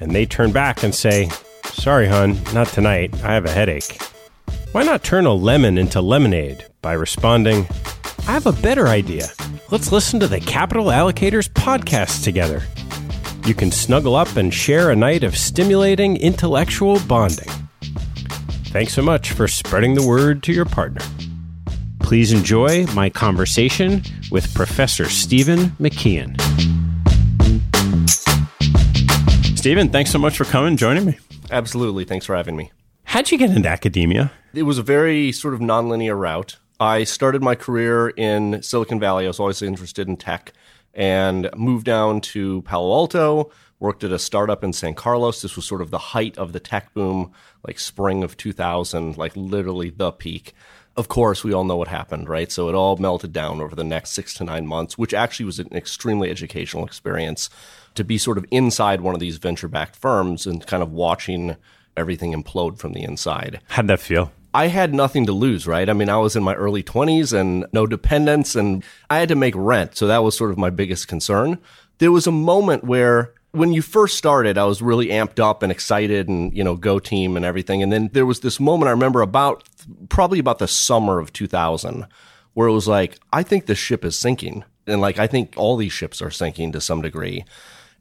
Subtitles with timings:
[0.00, 1.30] And they turn back and say,
[1.64, 3.14] Sorry, hon, not tonight.
[3.24, 4.00] I have a headache.
[4.72, 7.66] Why not turn a lemon into lemonade by responding,
[8.26, 9.28] I have a better idea.
[9.70, 12.62] Let's listen to the Capital Allocators podcast together.
[13.46, 17.48] You can snuggle up and share a night of stimulating intellectual bonding.
[18.66, 21.00] Thanks so much for spreading the word to your partner.
[22.00, 26.38] Please enjoy my conversation with Professor Stephen McKeon.
[29.56, 31.18] Stephen, thanks so much for coming and joining me.
[31.50, 32.04] Absolutely.
[32.04, 32.70] Thanks for having me.
[33.04, 34.30] How'd you get into academia?
[34.54, 36.58] It was a very sort of nonlinear route.
[36.80, 39.26] I started my career in Silicon Valley.
[39.26, 40.54] I was always interested in tech
[40.94, 45.42] and moved down to Palo Alto, worked at a startup in San Carlos.
[45.42, 47.32] This was sort of the height of the tech boom,
[47.66, 50.54] like spring of 2000, like literally the peak.
[50.96, 52.50] Of course, we all know what happened, right?
[52.50, 55.58] So it all melted down over the next six to nine months, which actually was
[55.58, 57.50] an extremely educational experience
[57.94, 61.56] to be sort of inside one of these venture backed firms and kind of watching
[61.94, 63.60] everything implode from the inside.
[63.68, 64.32] How'd that feel?
[64.52, 65.88] I had nothing to lose, right?
[65.88, 69.36] I mean, I was in my early 20s and no dependents, and I had to
[69.36, 69.96] make rent.
[69.96, 71.58] So that was sort of my biggest concern.
[71.98, 75.72] There was a moment where when you first started, I was really amped up and
[75.72, 77.82] excited and, you know, go team and everything.
[77.82, 79.64] And then there was this moment I remember about
[80.08, 82.06] probably about the summer of 2000
[82.54, 84.64] where it was like, I think the ship is sinking.
[84.86, 87.44] And like, I think all these ships are sinking to some degree.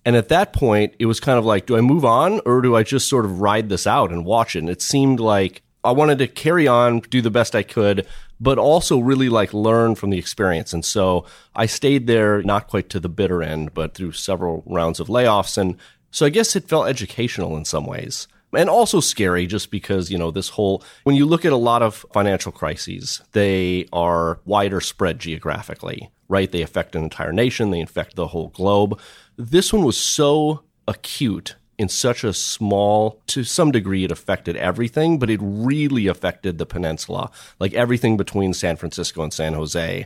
[0.06, 2.76] And at that point, it was kind of like, do I move on or do
[2.76, 4.60] I just sort of ride this out and watch it?
[4.60, 8.06] And it seemed like I wanted to carry on, do the best I could,
[8.40, 10.74] but also really like learn from the experience.
[10.74, 15.00] And so I stayed there, not quite to the bitter end, but through several rounds
[15.00, 15.58] of layoffs.
[15.58, 15.78] And
[16.12, 20.18] so I guess it felt educational in some ways and also scary just because, you
[20.18, 24.82] know, this whole, when you look at a lot of financial crises, they are wider
[24.82, 26.52] spread geographically, right?
[26.52, 29.00] They affect an entire nation, they affect the whole globe.
[29.38, 35.18] This one was so acute in such a small, to some degree, it affected everything,
[35.18, 37.32] but it really affected the peninsula.
[37.58, 40.06] Like everything between San Francisco and San Jose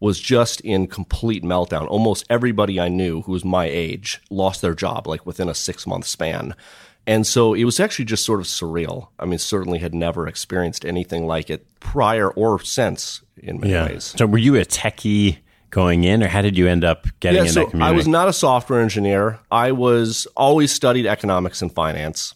[0.00, 1.86] was just in complete meltdown.
[1.86, 5.86] Almost everybody I knew who was my age lost their job, like within a six
[5.86, 6.56] month span.
[7.06, 9.08] And so it was actually just sort of surreal.
[9.20, 13.86] I mean, certainly had never experienced anything like it prior or since in many yeah.
[13.86, 14.12] ways.
[14.18, 15.38] So were you a techie
[15.72, 17.92] going in, or how did you end up getting yeah, in so that community?
[17.92, 19.40] I was not a software engineer.
[19.50, 22.34] I was always studied economics and finance,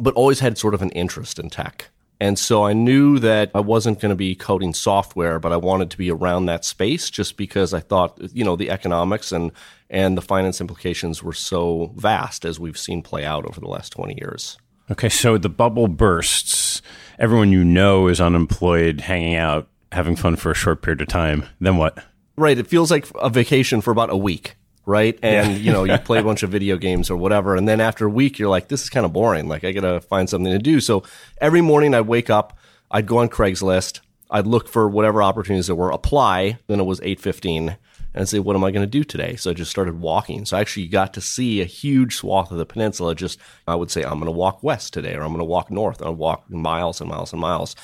[0.00, 1.90] but always had sort of an interest in tech.
[2.20, 5.90] And so I knew that I wasn't going to be coding software, but I wanted
[5.90, 9.52] to be around that space just because I thought, you know, the economics and,
[9.90, 13.90] and the finance implications were so vast as we've seen play out over the last
[13.90, 14.56] 20 years.
[14.90, 16.82] Okay, so the bubble bursts.
[17.18, 21.44] Everyone you know is unemployed, hanging out, having fun for a short period of time.
[21.60, 21.98] Then what?
[22.36, 22.58] Right.
[22.58, 24.56] It feels like a vacation for about a week.
[24.86, 25.18] Right.
[25.22, 25.58] And, yeah.
[25.58, 27.56] you know, you play a bunch of video games or whatever.
[27.56, 29.48] And then after a week, you're like, this is kind of boring.
[29.48, 30.80] Like, I got to find something to do.
[30.80, 31.04] So
[31.40, 32.58] every morning I'd wake up,
[32.90, 34.00] I'd go on Craigslist,
[34.30, 36.58] I'd look for whatever opportunities there were, apply.
[36.66, 37.78] Then it was 815
[38.14, 39.36] and say, what am I going to do today?
[39.36, 40.44] So I just started walking.
[40.44, 43.14] So I actually got to see a huge swath of the peninsula.
[43.14, 45.70] Just, I would say, I'm going to walk west today, or I'm going to walk
[45.70, 47.74] north, and I'll walk miles and miles and miles.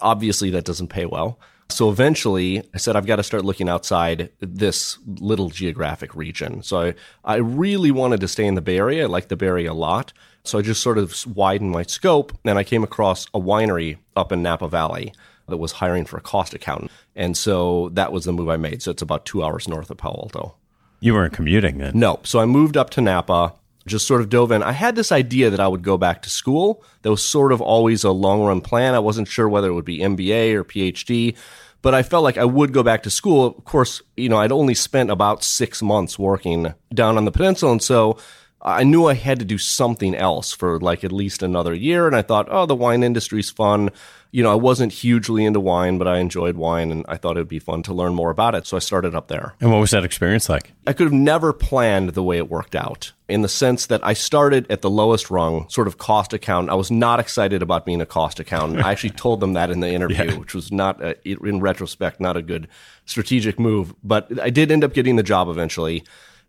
[0.00, 1.38] Obviously, that doesn't pay well.
[1.70, 6.62] So eventually I said, I've got to start looking outside this little geographic region.
[6.62, 6.94] So I,
[7.24, 9.04] I really wanted to stay in the Bay Area.
[9.04, 10.12] I like the Bay Area a lot.
[10.44, 14.32] So I just sort of widened my scope and I came across a winery up
[14.32, 15.12] in Napa Valley
[15.46, 16.90] that was hiring for a cost accountant.
[17.14, 18.82] And so that was the move I made.
[18.82, 20.56] So it's about two hours north of Palo Alto.
[21.00, 21.98] You weren't commuting then?
[21.98, 22.20] No.
[22.24, 23.54] So I moved up to Napa
[23.88, 24.62] just sort of dove in.
[24.62, 26.84] I had this idea that I would go back to school.
[27.02, 28.94] That was sort of always a long run plan.
[28.94, 31.36] I wasn't sure whether it would be MBA or PhD,
[31.82, 33.46] but I felt like I would go back to school.
[33.46, 37.72] Of course, you know, I'd only spent about six months working down on the peninsula.
[37.72, 38.18] And so
[38.60, 42.06] I knew I had to do something else for like at least another year.
[42.06, 43.90] And I thought, oh, the wine industry's fun
[44.30, 47.40] you know, I wasn't hugely into wine, but I enjoyed wine and I thought it
[47.40, 48.66] would be fun to learn more about it.
[48.66, 49.54] So I started up there.
[49.60, 50.72] And what was that experience like?
[50.86, 54.12] I could have never planned the way it worked out in the sense that I
[54.12, 56.70] started at the lowest rung, sort of cost accountant.
[56.70, 58.84] I was not excited about being a cost accountant.
[58.84, 60.36] I actually told them that in the interview, yeah.
[60.36, 62.68] which was not, a, in retrospect, not a good
[63.06, 63.94] strategic move.
[64.02, 66.04] But I did end up getting the job eventually.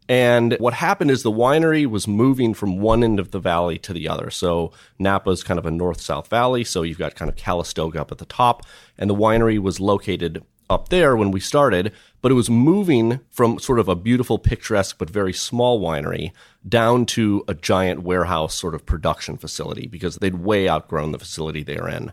[0.10, 3.94] And what happened is the winery was moving from one end of the valley to
[3.94, 4.32] the other.
[4.32, 6.64] So Napa is kind of a north south valley.
[6.64, 8.66] So you've got kind of Calistoga up at the top.
[8.98, 13.60] And the winery was located up there when we started, but it was moving from
[13.60, 16.32] sort of a beautiful, picturesque, but very small winery
[16.68, 21.64] down to a giant warehouse sort of production facility because they'd way outgrown the facility
[21.64, 22.12] they were in.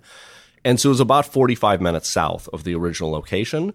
[0.64, 3.72] And so it was about 45 minutes south of the original location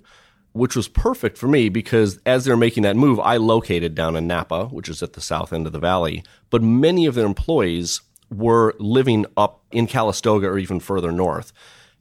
[0.54, 4.28] which was perfect for me because as they're making that move, I located down in
[4.28, 6.24] Napa, which is at the south end of the valley.
[6.50, 11.54] But many of their employees were living up in Calistoga or even further north.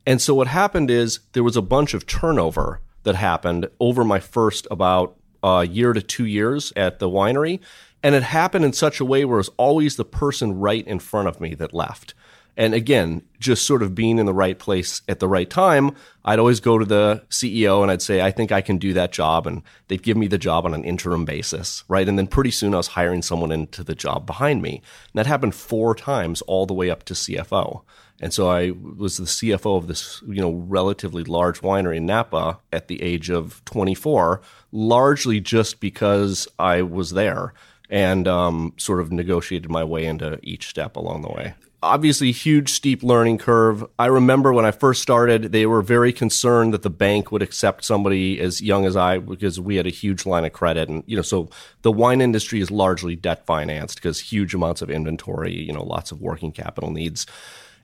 [0.06, 4.20] And so what happened is there was a bunch of turnover that happened over my
[4.20, 7.60] first about a year to two years at the winery.
[8.02, 10.98] And it happened in such a way where it was always the person right in
[10.98, 12.14] front of me that left.
[12.56, 16.38] And again, just sort of being in the right place at the right time, I'd
[16.38, 19.46] always go to the CEO and I'd say, I think I can do that job.
[19.46, 22.08] And they'd give me the job on an interim basis, right?
[22.08, 24.82] And then pretty soon I was hiring someone into the job behind me.
[25.12, 27.82] And that happened four times all the way up to CFO.
[28.22, 32.58] And so I was the CFO of this, you know, relatively large winery in Napa
[32.70, 34.42] at the age of 24,
[34.72, 37.54] largely just because I was there
[37.88, 42.70] and um, sort of negotiated my way into each step along the way obviously huge
[42.72, 43.84] steep learning curve.
[43.98, 47.84] I remember when I first started, they were very concerned that the bank would accept
[47.84, 51.16] somebody as young as I because we had a huge line of credit and you
[51.16, 51.48] know so
[51.82, 56.12] the wine industry is largely debt financed because huge amounts of inventory, you know, lots
[56.12, 57.26] of working capital needs.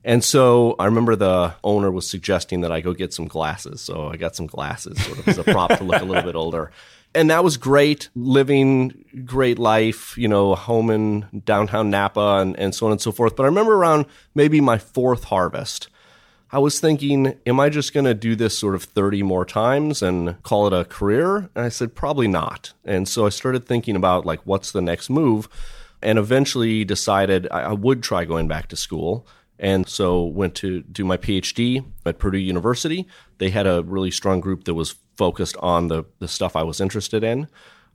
[0.03, 3.81] And so I remember the owner was suggesting that I go get some glasses.
[3.81, 6.35] So I got some glasses sort of as a prop to look a little bit
[6.35, 6.71] older.
[7.17, 12.75] And that was great, living great life, you know, home in downtown Napa and, and
[12.75, 13.35] so on and so forth.
[13.35, 14.05] But I remember around
[14.35, 15.89] maybe my fourth harvest,
[16.51, 20.03] I was thinking, am I just going to do this sort of 30 more times
[20.03, 21.49] and call it a career?
[21.55, 22.73] And I said, probably not.
[22.85, 25.49] And so I started thinking about like, what's the next move?
[26.03, 29.25] And eventually decided I would try going back to school
[29.57, 33.07] and so went to do my PhD at Purdue University.
[33.39, 36.79] They had a really strong group that was focused on the, the stuff I was
[36.79, 37.47] interested in.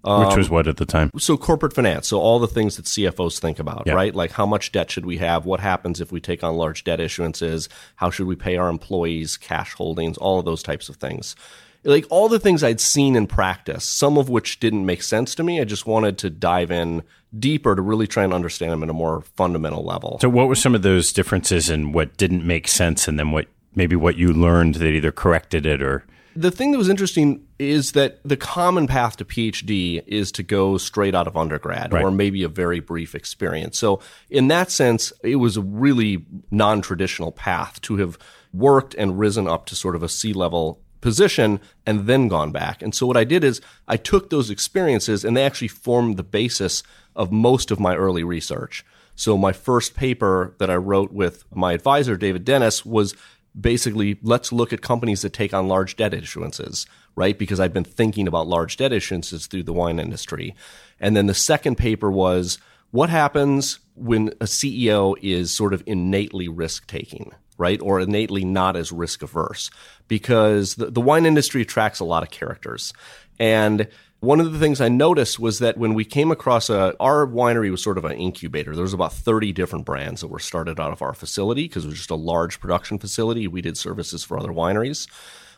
[0.04, 1.10] Um, Which was what at the time?
[1.16, 2.08] So corporate finance.
[2.08, 4.12] So all the things that CFOs think about, right?
[4.12, 5.46] Like how much debt should we have?
[5.46, 7.68] What happens if we take on large debt issuances?
[7.94, 9.36] How should we pay our employees?
[9.36, 10.18] Cash holdings?
[10.18, 11.36] All of those types of things
[11.84, 15.42] like all the things I'd seen in practice, some of which didn't make sense to
[15.42, 15.60] me.
[15.60, 17.02] I just wanted to dive in
[17.36, 20.18] deeper to really try and understand them at a more fundamental level.
[20.20, 23.48] So, what were some of those differences and what didn't make sense, and then what
[23.74, 26.04] maybe what you learned that either corrected it or?
[26.34, 30.78] The thing that was interesting is that the common path to PhD is to go
[30.78, 32.04] straight out of undergrad right.
[32.04, 33.78] or maybe a very brief experience.
[33.78, 38.18] So, in that sense, it was a really non traditional path to have
[38.52, 42.80] worked and risen up to sort of a C level position and then gone back.
[42.80, 46.22] And so what I did is I took those experiences and they actually formed the
[46.22, 46.82] basis
[47.14, 48.84] of most of my early research.
[49.14, 53.14] So my first paper that I wrote with my advisor, David Denis, was
[53.58, 57.38] basically let's look at companies that take on large debt issuances, right?
[57.38, 60.54] Because I've been thinking about large debt issuances through the wine industry.
[61.00, 62.58] And then the second paper was
[62.90, 67.80] what happens when a CEO is sort of innately risk taking, right?
[67.80, 69.70] Or innately not as risk averse
[70.08, 72.92] because the, the wine industry attracts a lot of characters.
[73.38, 73.88] And
[74.22, 77.72] one of the things I noticed was that when we came across a, our winery
[77.72, 78.72] was sort of an incubator.
[78.72, 81.88] There was about 30 different brands that were started out of our facility because it
[81.88, 83.48] was just a large production facility.
[83.48, 85.08] We did services for other wineries.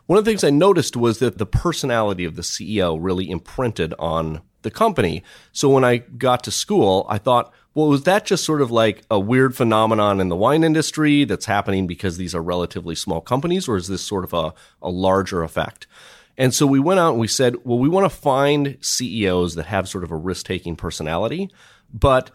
[0.07, 3.93] One of the things I noticed was that the personality of the CEO really imprinted
[3.99, 5.23] on the company.
[5.53, 9.03] So when I got to school, I thought, well, was that just sort of like
[9.11, 13.69] a weird phenomenon in the wine industry that's happening because these are relatively small companies,
[13.69, 15.87] or is this sort of a, a larger effect?
[16.37, 19.67] And so we went out and we said, well, we want to find CEOs that
[19.67, 21.51] have sort of a risk taking personality,
[21.93, 22.31] but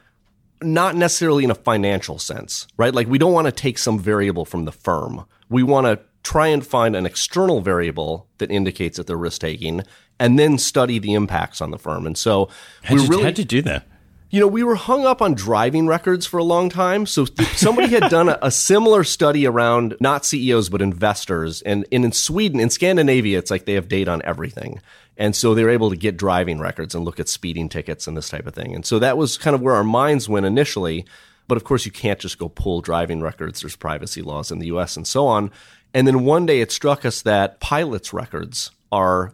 [0.61, 2.93] not necessarily in a financial sense, right?
[2.93, 5.25] Like we don't want to take some variable from the firm.
[5.49, 9.83] We want to try and find an external variable that indicates that they're risk taking
[10.19, 12.05] and then study the impacts on the firm.
[12.05, 12.49] And so
[12.89, 13.87] we really had to do that
[14.29, 17.05] you know, we were hung up on driving records for a long time.
[17.05, 21.62] So somebody had done a, a, similar study around not CEOs, but investors.
[21.63, 24.81] And, and in Sweden, in Scandinavia, it's like they have data on everything.
[25.17, 28.15] And so they were able to get driving records and look at speeding tickets and
[28.15, 28.75] this type of thing.
[28.75, 31.05] And so that was kind of where our minds went initially.
[31.48, 33.62] But of course, you can't just go pull driving records.
[33.62, 35.50] There's privacy laws in the US and so on.
[35.93, 39.33] And then one day it struck us that pilots' records are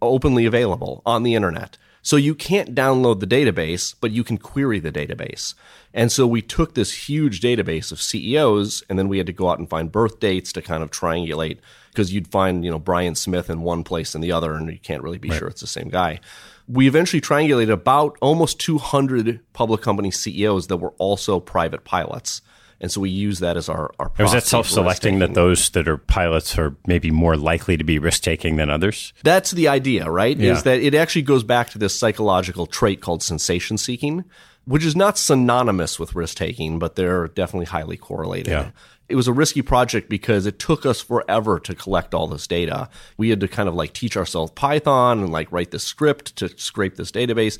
[0.00, 1.76] openly available on the internet.
[2.02, 5.54] So you can't download the database, but you can query the database.
[5.92, 9.50] And so we took this huge database of CEOs and then we had to go
[9.50, 11.58] out and find birth dates to kind of triangulate
[11.90, 14.78] because you'd find, you know, Brian Smith in one place and the other and you
[14.78, 15.38] can't really be right.
[15.38, 16.20] sure it's the same guy.
[16.68, 22.42] We eventually triangulated about almost 200 public company CEOs that were also private pilots.
[22.80, 25.86] And so we use that as our, our Was that self selecting that those that
[25.86, 29.12] are pilots are maybe more likely to be risk taking than others?
[29.22, 30.36] That's the idea, right?
[30.36, 30.52] Yeah.
[30.52, 34.24] Is that it actually goes back to this psychological trait called sensation seeking,
[34.64, 38.52] which is not synonymous with risk taking, but they're definitely highly correlated.
[38.52, 38.70] Yeah.
[39.10, 42.88] It was a risky project because it took us forever to collect all this data.
[43.18, 46.48] We had to kind of like teach ourselves Python and like write this script to
[46.56, 47.58] scrape this database.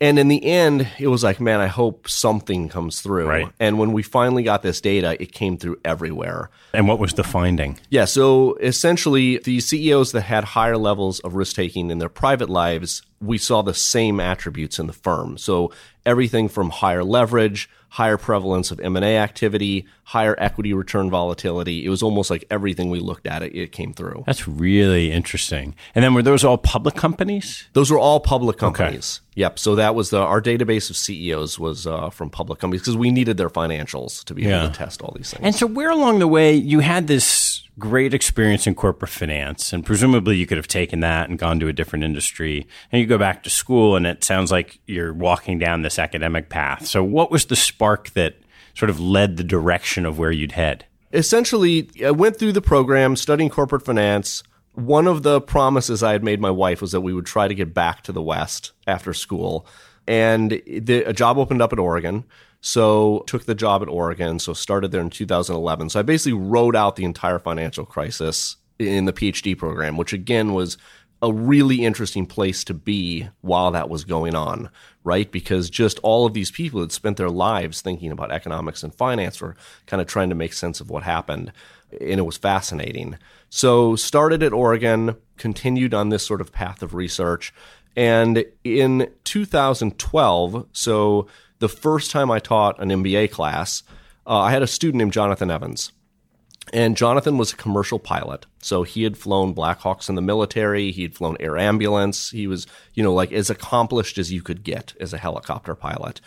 [0.00, 3.28] And in the end, it was like, man, I hope something comes through.
[3.28, 3.48] Right.
[3.60, 6.48] And when we finally got this data, it came through everywhere.
[6.72, 7.78] And what was the finding?
[7.90, 8.06] Yeah.
[8.06, 13.02] So essentially, the CEOs that had higher levels of risk taking in their private lives,
[13.20, 15.36] we saw the same attributes in the firm.
[15.36, 15.70] So
[16.06, 21.84] everything from higher leverage, higher prevalence of M&A activity, higher equity return volatility.
[21.84, 24.22] It was almost like everything we looked at it, it came through.
[24.26, 25.74] That's really interesting.
[25.94, 27.68] And then were those all public companies?
[27.72, 29.20] Those were all public companies.
[29.22, 29.40] Okay.
[29.40, 29.58] Yep.
[29.58, 33.10] So that was the our database of CEOs was uh, from public companies because we
[33.10, 34.62] needed their financials to be yeah.
[34.62, 35.44] able to test all these things.
[35.44, 39.84] And so where along the way you had this great experience in corporate finance, and
[39.84, 42.68] presumably you could have taken that and gone to a different industry.
[42.92, 46.48] And you go back to school, and it sounds like you're walking down this academic
[46.48, 46.86] path.
[46.86, 48.36] So, what was the spark that
[48.74, 50.84] sort of led the direction of where you'd head?
[51.12, 54.44] Essentially, I went through the program studying corporate finance.
[54.74, 57.54] One of the promises I had made my wife was that we would try to
[57.54, 59.66] get back to the West after school.
[60.06, 62.24] And the, a job opened up at Oregon.
[62.60, 64.38] So took the job at Oregon.
[64.38, 65.90] So started there in 2011.
[65.90, 70.52] So I basically wrote out the entire financial crisis in the PhD program, which again
[70.52, 70.76] was
[71.22, 74.70] a really interesting place to be while that was going on,
[75.04, 75.30] right?
[75.30, 79.40] Because just all of these people had spent their lives thinking about economics and finance
[79.40, 79.54] were
[79.86, 81.52] kind of trying to make sense of what happened.
[81.92, 83.18] And it was fascinating.
[83.50, 87.52] So started at Oregon, continued on this sort of path of research.
[87.96, 91.26] And in 2012, so
[91.60, 93.82] the first time I taught an MBA class,
[94.26, 95.92] uh, I had a student named Jonathan Evans.
[96.72, 98.46] And Jonathan was a commercial pilot.
[98.60, 100.92] So he had flown Blackhawks in the military.
[100.92, 102.30] He had flown air ambulance.
[102.30, 106.20] He was, you know, like as accomplished as you could get as a helicopter pilot.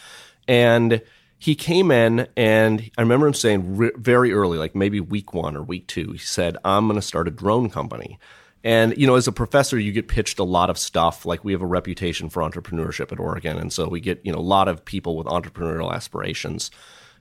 [0.48, 1.02] And
[1.38, 5.64] he came in and I remember him saying very early, like maybe week one or
[5.64, 8.20] week two, he said, I'm going to start a drone company.
[8.64, 11.26] And, you know, as a professor, you get pitched a lot of stuff.
[11.26, 13.58] Like we have a reputation for entrepreneurship at Oregon.
[13.58, 16.72] And so we get, you know, a lot of people with entrepreneurial aspirations.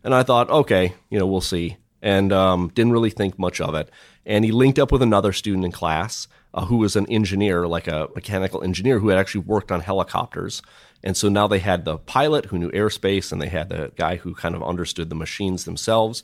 [0.04, 1.78] And I thought, okay, you know, we'll see.
[2.00, 3.90] And um, didn't really think much of it.
[4.24, 7.88] And he linked up with another student in class uh, who was an engineer, like
[7.88, 10.62] a mechanical engineer who had actually worked on helicopters.
[11.02, 14.16] And so now they had the pilot who knew airspace and they had the guy
[14.16, 16.22] who kind of understood the machines themselves.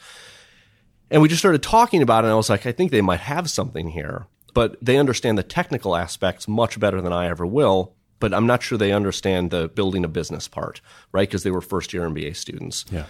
[1.10, 2.26] And we just started talking about it.
[2.28, 4.26] And I was like, I think they might have something here
[4.58, 7.94] but they understand the technical aspects much better than I ever will.
[8.18, 10.80] But I'm not sure they understand the building a business part,
[11.12, 11.28] right?
[11.28, 12.84] Because they were first year MBA students.
[12.90, 13.04] Yeah.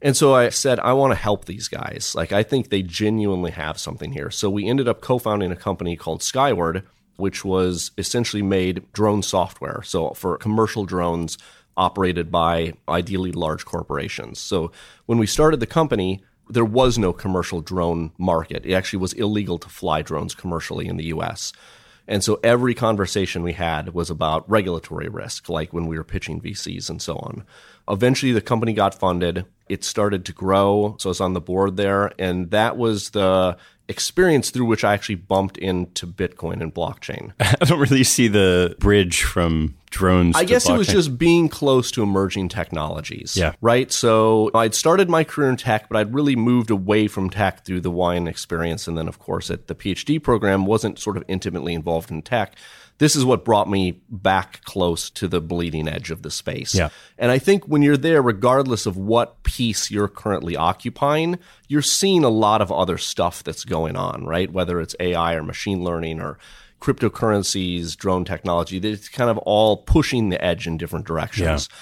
[0.00, 2.14] And so I said, I want to help these guys.
[2.14, 4.30] Like, I think they genuinely have something here.
[4.30, 6.84] So we ended up co founding a company called Skyward,
[7.16, 9.82] which was essentially made drone software.
[9.82, 11.38] So for commercial drones
[11.76, 14.38] operated by ideally large corporations.
[14.38, 14.70] So
[15.06, 18.64] when we started the company, there was no commercial drone market.
[18.66, 21.52] It actually was illegal to fly drones commercially in the US.
[22.06, 26.40] And so every conversation we had was about regulatory risk, like when we were pitching
[26.40, 27.44] VCs and so on.
[27.88, 29.46] Eventually, the company got funded.
[29.68, 30.96] It started to grow.
[30.98, 32.12] So I was on the board there.
[32.18, 33.56] And that was the
[33.88, 37.32] experience through which I actually bumped into Bitcoin and blockchain.
[37.40, 40.36] I don't really see the bridge from drones.
[40.36, 40.74] I guess blockchain.
[40.74, 43.36] it was just being close to emerging technologies.
[43.36, 43.54] Yeah.
[43.60, 43.92] Right.
[43.92, 47.80] So I'd started my career in tech, but I'd really moved away from tech through
[47.80, 48.88] the wine experience.
[48.88, 52.56] And then, of course, at the PhD program, wasn't sort of intimately involved in tech
[52.98, 56.74] this is what brought me back close to the bleeding edge of the space.
[56.74, 56.90] Yeah.
[57.18, 62.24] And I think when you're there, regardless of what piece you're currently occupying, you're seeing
[62.24, 64.50] a lot of other stuff that's going on, right?
[64.50, 66.38] Whether it's AI or machine learning or
[66.80, 71.68] cryptocurrencies, drone technology, it's kind of all pushing the edge in different directions.
[71.70, 71.76] Yeah.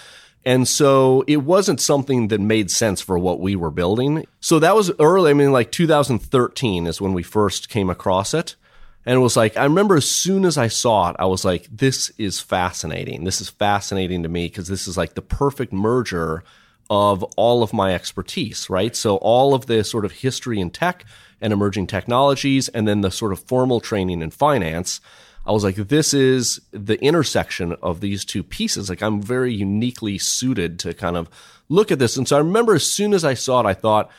[0.45, 4.25] And so it wasn't something that made sense for what we were building.
[4.41, 5.31] So that was early.
[5.31, 8.57] I mean, like 2013 is when we first came across it.
[9.05, 11.67] And it was like, I remember as soon as I saw it, I was like,
[11.71, 13.25] this is fascinating.
[13.25, 16.45] This is fascinating to me because this is like the perfect merger
[16.89, 18.95] of all of my expertise, right?
[18.95, 21.05] So all of the sort of history and tech
[21.41, 25.01] and emerging technologies, and then the sort of formal training in finance.
[25.45, 28.89] I was like, this is the intersection of these two pieces.
[28.89, 31.29] Like, I'm very uniquely suited to kind of
[31.69, 32.17] look at this.
[32.17, 34.11] And so I remember as soon as I saw it, I thought,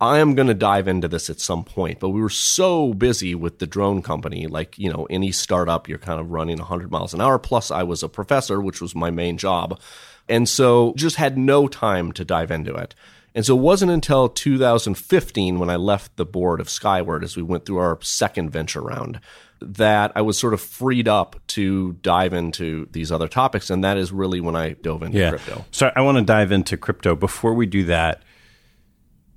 [0.00, 3.34] I am going to dive into this at some point, but we were so busy
[3.34, 4.46] with the drone company.
[4.46, 7.38] Like, you know, any startup, you're kind of running 100 miles an hour.
[7.38, 9.80] Plus, I was a professor, which was my main job.
[10.28, 12.94] And so just had no time to dive into it.
[13.34, 17.42] And so it wasn't until 2015 when I left the board of Skyward as we
[17.42, 19.20] went through our second venture round
[19.60, 23.70] that I was sort of freed up to dive into these other topics.
[23.70, 25.30] And that is really when I dove into yeah.
[25.30, 25.64] crypto.
[25.72, 27.16] So I want to dive into crypto.
[27.16, 28.22] Before we do that,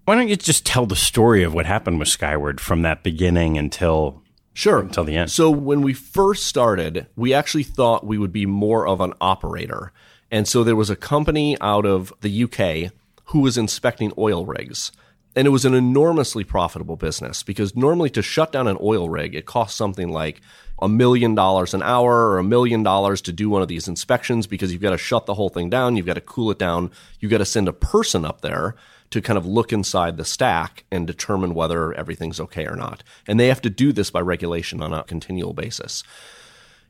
[0.05, 3.57] why don't you just tell the story of what happened with Skyward from that beginning
[3.57, 4.21] until
[4.53, 4.79] Sure.
[4.79, 5.31] Until the end.
[5.31, 9.93] So when we first started, we actually thought we would be more of an operator.
[10.29, 12.91] And so there was a company out of the UK
[13.25, 14.91] who was inspecting oil rigs.
[15.37, 19.33] And it was an enormously profitable business because normally to shut down an oil rig,
[19.33, 20.41] it costs something like
[20.81, 24.47] a million dollars an hour or a million dollars to do one of these inspections
[24.47, 25.95] because you've got to shut the whole thing down.
[25.95, 26.91] You've got to cool it down.
[27.21, 28.75] You've got to send a person up there
[29.11, 33.03] to kind of look inside the stack and determine whether everything's okay or not.
[33.27, 36.03] And they have to do this by regulation on a continual basis.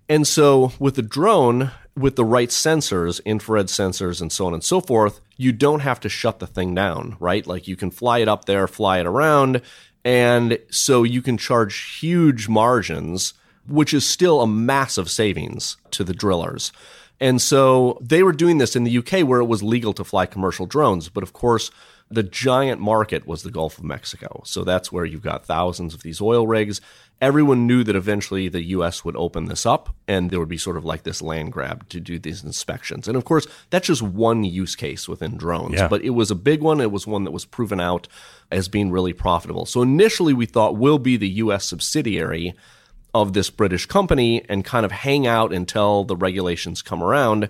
[0.07, 4.63] And so with the drone, with the right sensors, infrared sensors, and so on and
[4.63, 7.45] so forth, you don't have to shut the thing down, right?
[7.45, 9.61] Like you can fly it up there, fly it around.
[10.03, 13.33] And so you can charge huge margins,
[13.67, 16.71] which is still a massive savings to the drillers.
[17.19, 20.25] And so they were doing this in the UK where it was legal to fly
[20.25, 21.07] commercial drones.
[21.07, 21.71] But of course,
[22.11, 24.41] the giant market was the Gulf of Mexico.
[24.45, 26.81] So that's where you've got thousands of these oil rigs
[27.21, 30.75] everyone knew that eventually the US would open this up and there would be sort
[30.75, 33.07] of like this land grab to do these inspections.
[33.07, 35.87] And of course, that's just one use case within drones, yeah.
[35.87, 36.81] but it was a big one.
[36.81, 38.07] It was one that was proven out
[38.51, 39.67] as being really profitable.
[39.67, 42.55] So initially we thought we'll be the US subsidiary
[43.13, 47.49] of this British company and kind of hang out until the regulations come around.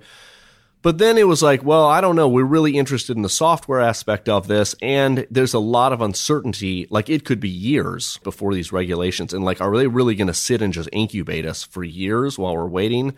[0.82, 2.28] But then it was like, well, I don't know.
[2.28, 4.76] We're really interested in the software aspect of this.
[4.82, 6.88] And there's a lot of uncertainty.
[6.90, 9.34] Like it could be years before these regulations.
[9.34, 12.56] And like, are they really going to sit and just incubate us for years while
[12.56, 13.14] we're waiting?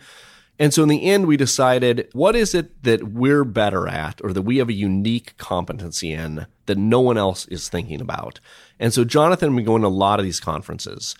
[0.58, 4.32] And so in the end, we decided what is it that we're better at or
[4.32, 8.40] that we have a unique competency in that no one else is thinking about?
[8.78, 11.16] And so Jonathan had been going to a lot of these conferences.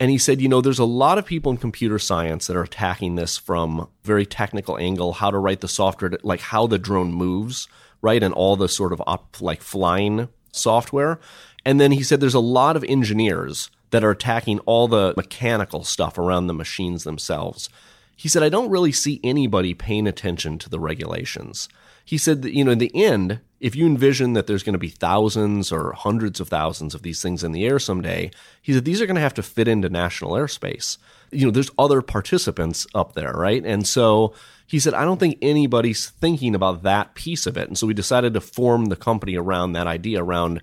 [0.00, 2.62] And he said, you know, there's a lot of people in computer science that are
[2.62, 6.78] attacking this from very technical angle, how to write the software, to, like how the
[6.78, 7.66] drone moves,
[8.00, 8.22] right?
[8.22, 11.18] And all the sort of up, like flying software.
[11.64, 15.82] And then he said there's a lot of engineers that are attacking all the mechanical
[15.82, 17.68] stuff around the machines themselves.
[18.16, 21.68] He said, I don't really see anybody paying attention to the regulations.
[22.04, 24.78] He said that, you know, in the end, if you envision that there's going to
[24.78, 28.30] be thousands or hundreds of thousands of these things in the air someday,
[28.62, 30.98] he said these are going to have to fit into national airspace.
[31.30, 33.64] You know, there's other participants up there, right?
[33.64, 34.34] And so
[34.66, 37.68] he said, I don't think anybody's thinking about that piece of it.
[37.68, 40.62] And so we decided to form the company around that idea, around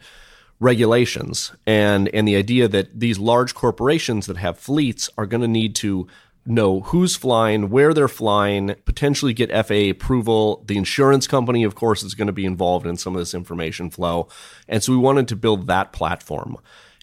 [0.59, 5.49] regulations and and the idea that these large corporations that have fleets are going to
[5.49, 6.07] need to
[6.45, 10.63] know who's flying, where they're flying, potentially get FAA approval.
[10.67, 13.89] The insurance company, of course, is going to be involved in some of this information
[13.89, 14.27] flow.
[14.67, 16.57] And so we wanted to build that platform.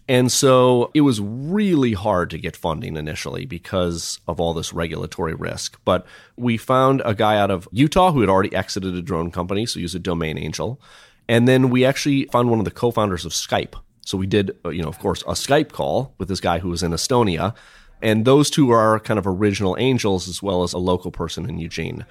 [0.09, 5.35] And so it was really hard to get funding initially because of all this regulatory
[5.35, 5.79] risk.
[5.85, 9.65] But we found a guy out of Utah who had already exited a drone company,
[9.65, 10.81] so he was a domain angel.
[11.29, 13.75] And then we actually found one of the co founders of Skype.
[14.05, 16.71] So we did, uh, you know, of course, a Skype call with this guy who
[16.71, 17.55] was in Estonia
[18.03, 21.59] and those two are kind of original angels as well as a local person in
[21.59, 22.05] Eugene.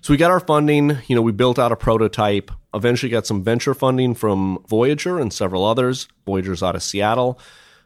[0.00, 3.42] So we got our funding, you know, we built out a prototype, eventually got some
[3.44, 6.08] venture funding from Voyager and several others.
[6.26, 7.38] Voyager's out of Seattle.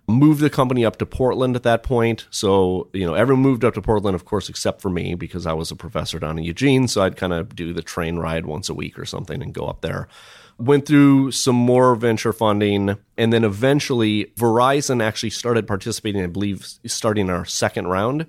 [0.08, 2.26] Moved the company up to Portland at that point.
[2.30, 5.52] So, you know, everyone moved up to Portland, of course, except for me because I
[5.52, 6.86] was a professor down in Eugene.
[6.86, 9.66] So I'd kind of do the train ride once a week or something and go
[9.66, 10.08] up there
[10.58, 16.66] went through some more venture funding, and then eventually Verizon actually started participating, I believe,
[16.86, 18.26] starting our second round.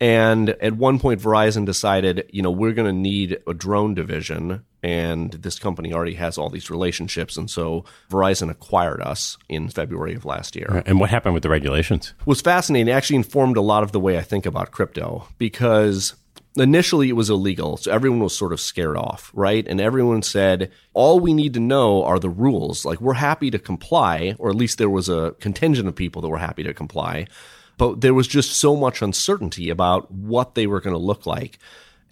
[0.00, 4.64] And at one point, Verizon decided, you know, we're going to need a drone division.
[4.82, 7.36] And this company already has all these relationships.
[7.38, 10.82] And so Verizon acquired us in February of last year.
[10.84, 12.12] And what happened with the regulations?
[12.20, 12.88] It was fascinating.
[12.88, 16.14] It actually informed a lot of the way I think about crypto because
[16.56, 17.76] initially it was illegal.
[17.76, 19.66] So everyone was sort of scared off, right?
[19.66, 22.84] And everyone said, all we need to know are the rules.
[22.84, 26.28] Like we're happy to comply, or at least there was a contingent of people that
[26.28, 27.26] were happy to comply.
[27.76, 31.58] But there was just so much uncertainty about what they were going to look like.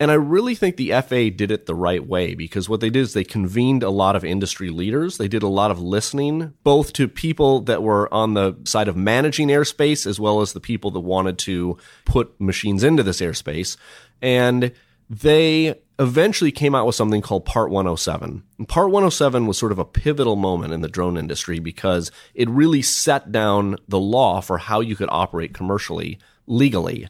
[0.03, 3.03] And I really think the FAA did it the right way because what they did
[3.03, 5.17] is they convened a lot of industry leaders.
[5.17, 8.97] They did a lot of listening, both to people that were on the side of
[8.97, 13.77] managing airspace as well as the people that wanted to put machines into this airspace.
[14.21, 14.73] And
[15.09, 18.43] they eventually came out with something called Part 107.
[18.59, 22.51] And Part 107 was sort of a pivotal moment in the drone industry because it
[22.51, 27.07] really set down the law for how you could operate commercially legally.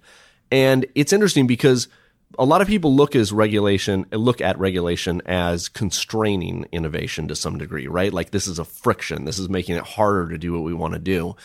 [0.50, 1.88] And it's interesting because
[2.38, 7.59] a lot of people look as regulation look at regulation as constraining innovation to some
[7.59, 8.12] degree, right?
[8.12, 9.25] Like this is a friction.
[9.25, 11.37] This is making it harder to do what we want to do.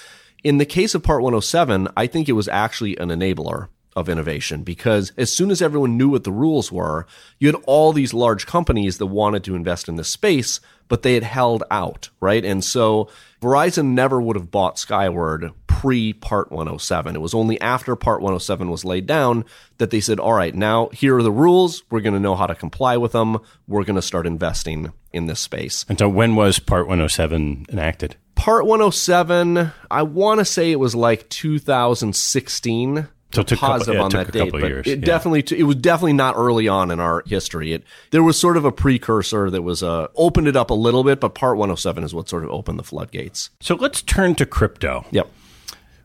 [0.43, 4.61] In the case of Part 107, I think it was actually an enabler of innovation
[4.61, 7.07] because as soon as everyone knew what the rules were,
[7.39, 11.15] you had all these large companies that wanted to invest in this space, but they
[11.15, 12.45] had held out, right?
[12.45, 13.09] And so
[13.41, 17.15] Verizon never would have bought Skyward pre Part 107.
[17.15, 19.45] It was only after Part 107 was laid down
[19.77, 21.83] that they said, all right, now here are the rules.
[21.91, 23.37] We're going to know how to comply with them.
[23.67, 25.85] We're going to start investing in this space.
[25.87, 28.15] And so when was Part 107 enacted?
[28.33, 33.07] Part 107, I want to say it was like 2016.
[33.33, 34.99] So it took a couple- positive yeah, it on that a date, but years, it
[34.99, 35.05] yeah.
[35.05, 37.73] definitely it was definitely not early on in our history.
[37.73, 41.03] It there was sort of a precursor that was uh, opened it up a little
[41.03, 43.49] bit, but Part 107 is what sort of opened the floodgates.
[43.59, 45.05] So let's turn to crypto.
[45.11, 45.29] Yep.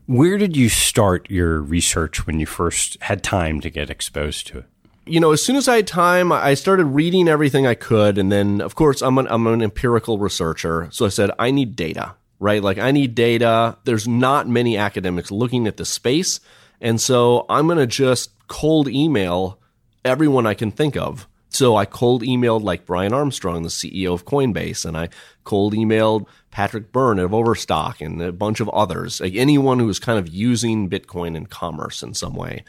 [0.05, 4.59] Where did you start your research when you first had time to get exposed to
[4.59, 4.65] it?
[5.05, 8.17] you know, as soon as I had time, I started reading everything I could.
[8.17, 10.87] And then, of course, I'm an, I'm an empirical researcher.
[10.91, 12.63] So I said, I need data, right?
[12.63, 13.77] Like, I need data.
[13.83, 16.39] There's not many academics looking at the space.
[16.83, 19.57] And so I'm going to just cold email
[20.05, 21.27] everyone I can think of.
[21.47, 25.09] So I cold emailed like Brian Armstrong, the CEO of Coinbase, and I
[25.45, 29.99] cold emailed Patrick Byrne of Overstock and a bunch of others, like anyone who was
[29.99, 32.65] kind of using Bitcoin in commerce in some way.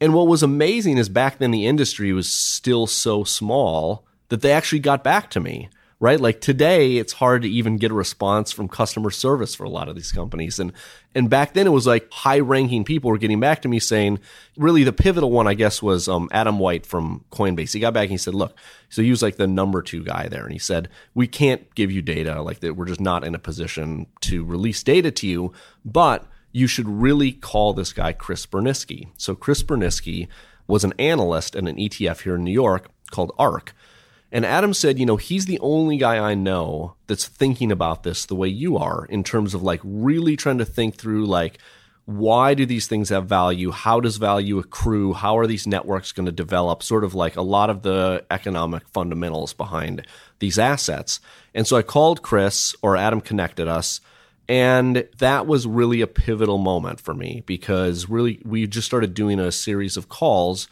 [0.00, 4.52] And what was amazing is back then the industry was still so small that they
[4.52, 6.18] actually got back to me, right?
[6.18, 9.88] Like today, it's hard to even get a response from customer service for a lot
[9.88, 10.58] of these companies.
[10.58, 10.72] And,
[11.14, 14.18] and back then it was like high ranking people were getting back to me saying,
[14.56, 17.74] really the pivotal one, I guess, was um, Adam White from Coinbase.
[17.74, 18.56] He got back and he said, look,
[18.88, 20.44] so he was like the number two guy there.
[20.44, 22.76] And he said, we can't give you data like that.
[22.76, 25.52] We're just not in a position to release data to you,
[25.84, 29.08] but you should really call this guy Chris Burniske.
[29.18, 30.28] So Chris Burniske
[30.66, 33.74] was an analyst in an ETF here in New York called ARK.
[34.32, 38.26] And Adam said, you know, he's the only guy I know that's thinking about this
[38.26, 41.58] the way you are in terms of like really trying to think through like
[42.06, 43.70] why do these things have value?
[43.70, 45.12] How does value accrue?
[45.12, 46.82] How are these networks going to develop?
[46.82, 50.06] Sort of like a lot of the economic fundamentals behind
[50.40, 51.20] these assets.
[51.54, 54.00] And so I called Chris or Adam connected us
[54.50, 59.38] and that was really a pivotal moment for me because really we just started doing
[59.38, 60.66] a series of calls.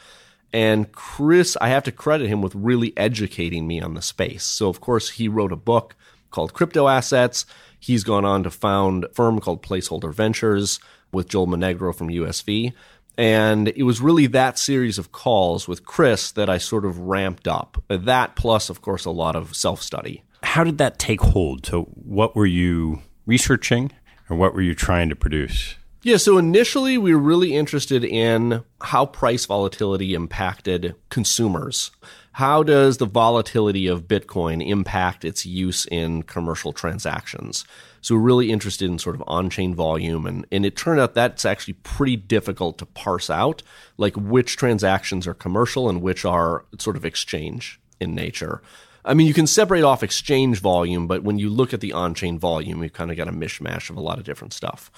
[0.52, 4.44] And Chris, I have to credit him with really educating me on the space.
[4.44, 5.94] So, of course, he wrote a book
[6.30, 7.44] called Crypto Assets.
[7.78, 10.80] He's gone on to found a firm called Placeholder Ventures
[11.12, 12.72] with Joel Monegro from USV.
[13.16, 17.48] And it was really that series of calls with Chris that I sort of ramped
[17.48, 17.82] up.
[17.88, 20.22] That plus, of course, a lot of self study.
[20.44, 21.66] How did that take hold?
[21.66, 23.90] So, what were you researching
[24.30, 25.74] or what were you trying to produce?
[26.02, 31.90] Yeah, so initially we were really interested in how price volatility impacted consumers.
[32.32, 37.64] How does the volatility of Bitcoin impact its use in commercial transactions?
[38.00, 41.44] So we're really interested in sort of on-chain volume and, and it turned out that's
[41.44, 43.64] actually pretty difficult to parse out,
[43.96, 48.62] like which transactions are commercial and which are sort of exchange in nature.
[49.04, 52.14] I mean, you can separate off exchange volume, but when you look at the on
[52.14, 54.92] chain volume, you've kind of got a mishmash of a lot of different stuff.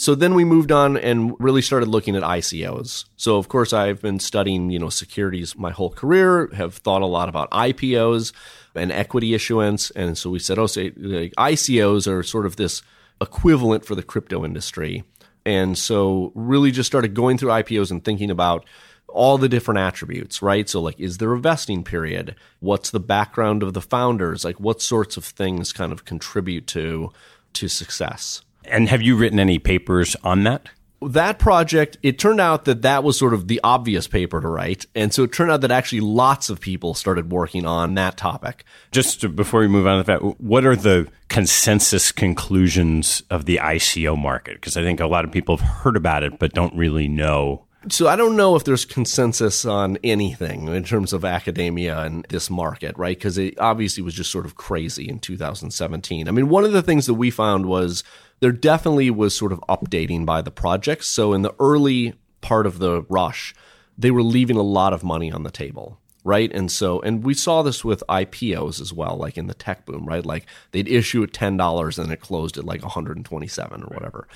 [0.00, 3.06] So then we moved on and really started looking at ICOs.
[3.16, 7.06] So of course I've been studying, you know, securities my whole career, have thought a
[7.06, 8.32] lot about IPOs
[8.76, 9.90] and equity issuance.
[9.90, 12.80] And so we said, oh, say like, ICOs are sort of this
[13.20, 15.02] equivalent for the crypto industry.
[15.44, 18.66] And so really just started going through IPOs and thinking about
[19.08, 20.68] all the different attributes, right?
[20.68, 22.36] So, like, is there a vesting period?
[22.60, 24.44] What's the background of the founders?
[24.44, 27.10] Like, what sorts of things kind of contribute to
[27.54, 28.42] to success?
[28.70, 30.68] And have you written any papers on that?
[31.00, 34.84] That project, it turned out that that was sort of the obvious paper to write,
[34.96, 38.64] and so it turned out that actually lots of people started working on that topic.
[38.90, 43.58] Just to- before we move on to that, what are the consensus conclusions of the
[43.58, 44.54] ICO market?
[44.54, 47.64] Because I think a lot of people have heard about it but don't really know.
[47.90, 52.50] So I don't know if there's consensus on anything in terms of academia and this
[52.50, 53.16] market, right?
[53.16, 56.26] Because it obviously was just sort of crazy in 2017.
[56.26, 58.02] I mean, one of the things that we found was
[58.40, 61.06] there definitely was sort of updating by the projects.
[61.06, 63.54] So in the early part of the rush,
[63.96, 65.98] they were leaving a lot of money on the table.
[66.24, 66.52] Right.
[66.52, 70.04] And so, and we saw this with IPOs as well, like in the tech boom,
[70.04, 70.26] right?
[70.26, 74.28] Like they'd issue at $10 and it closed at like 127 or whatever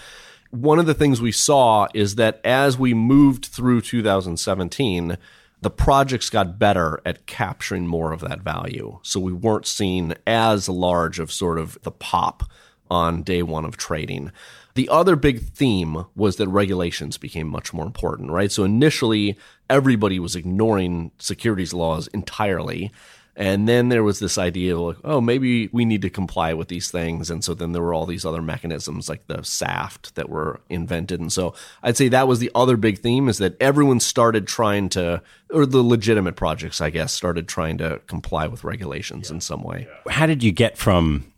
[0.52, 5.16] one of the things we saw is that as we moved through 2017,
[5.62, 8.98] the projects got better at capturing more of that value.
[9.02, 12.44] So we weren't seeing as large of sort of the pop
[12.92, 14.30] on day one of trading.
[14.74, 18.52] The other big theme was that regulations became much more important, right?
[18.52, 19.38] So initially,
[19.70, 22.92] everybody was ignoring securities laws entirely.
[23.34, 26.68] And then there was this idea of like, oh, maybe we need to comply with
[26.68, 27.30] these things.
[27.30, 31.18] And so then there were all these other mechanisms like the SAFT that were invented.
[31.18, 34.90] And so I'd say that was the other big theme is that everyone started trying
[34.90, 39.62] to, or the legitimate projects, I guess, started trying to comply with regulations in some
[39.62, 39.88] way.
[40.10, 41.31] How did you get from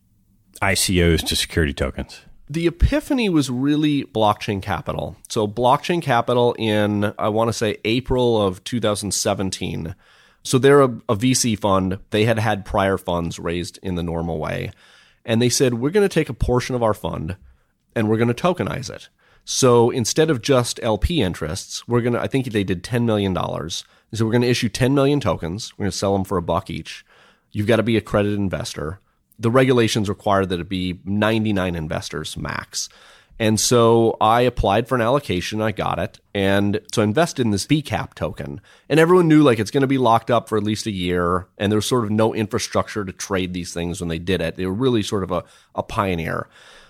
[0.61, 2.23] ICOs to security tokens?
[2.49, 5.17] The epiphany was really blockchain capital.
[5.29, 9.95] So, blockchain capital in, I want to say, April of 2017.
[10.43, 11.99] So, they're a, a VC fund.
[12.11, 14.73] They had had prior funds raised in the normal way.
[15.25, 17.37] And they said, we're going to take a portion of our fund
[17.97, 19.09] and we're going to tokenize it.
[19.45, 23.35] So instead of just LP interests, we're going to, I think they did $10 million.
[23.35, 25.73] So we're going to issue 10 million tokens.
[25.77, 27.05] We're going to sell them for a buck each.
[27.53, 29.01] You've got to be a credit investor.
[29.39, 32.89] The regulations require that it be 99 investors max.
[33.39, 35.61] And so I applied for an allocation.
[35.61, 36.21] I got it.
[36.35, 38.61] And so I invested in this BCAP token.
[38.89, 41.49] And everyone knew like it's going to be locked up for at least a year.
[41.59, 44.57] And there was sort of no infrastructure to trade these things when they did it.
[44.57, 45.45] They were really sort of a,
[45.75, 46.49] a pioneer.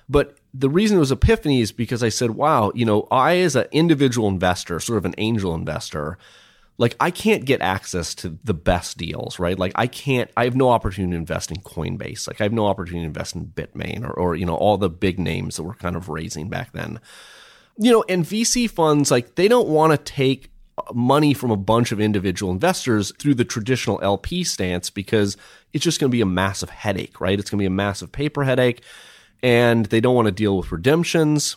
[0.08, 3.56] But the reason it was epiphany is because I said, wow, you know, I as
[3.56, 6.18] an individual investor, sort of an angel investor,
[6.76, 9.58] like I can't get access to the best deals, right?
[9.58, 12.26] Like I can't, I have no opportunity to invest in Coinbase.
[12.26, 14.90] Like I have no opportunity to invest in Bitmain or, or, you know, all the
[14.90, 17.00] big names that were kind of raising back then.
[17.76, 20.50] You know, and VC funds, like they don't want to take
[20.92, 25.36] money from a bunch of individual investors through the traditional LP stance because
[25.72, 27.38] it's just going to be a massive headache, right?
[27.38, 28.82] It's going to be a massive paper headache
[29.42, 31.56] and they don't want to deal with redemptions.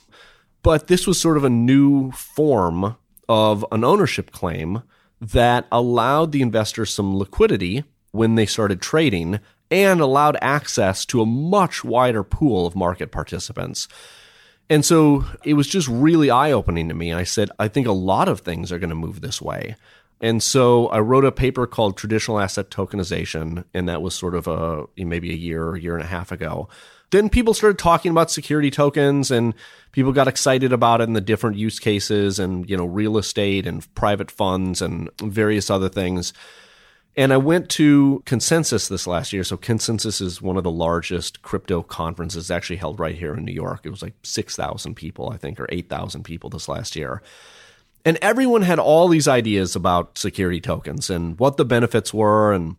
[0.61, 4.83] But this was sort of a new form of an ownership claim
[5.19, 11.25] that allowed the investors some liquidity when they started trading and allowed access to a
[11.25, 13.87] much wider pool of market participants.
[14.69, 17.13] And so it was just really eye opening to me.
[17.13, 19.75] I said, I think a lot of things are going to move this way.
[20.19, 24.47] And so I wrote a paper called Traditional Asset Tokenization, and that was sort of
[24.47, 26.69] a maybe a year, or year and a half ago
[27.11, 29.53] then people started talking about security tokens and
[29.91, 33.65] people got excited about it and the different use cases and, you know, real estate
[33.65, 36.33] and private funds and various other things.
[37.15, 39.43] And I went to Consensus this last year.
[39.43, 43.53] So Consensus is one of the largest crypto conferences actually held right here in New
[43.53, 43.81] York.
[43.85, 47.23] It was like 6,000 people, I think, or 8,000 people this last year.
[48.05, 52.75] And everyone had all these ideas about security tokens and what the benefits were and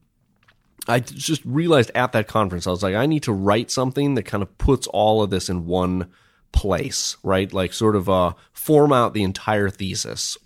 [0.88, 4.24] I just realized at that conference, I was like, I need to write something that
[4.24, 6.08] kind of puts all of this in one
[6.52, 7.52] place, right?
[7.52, 10.38] Like sort of uh, form out the entire thesis.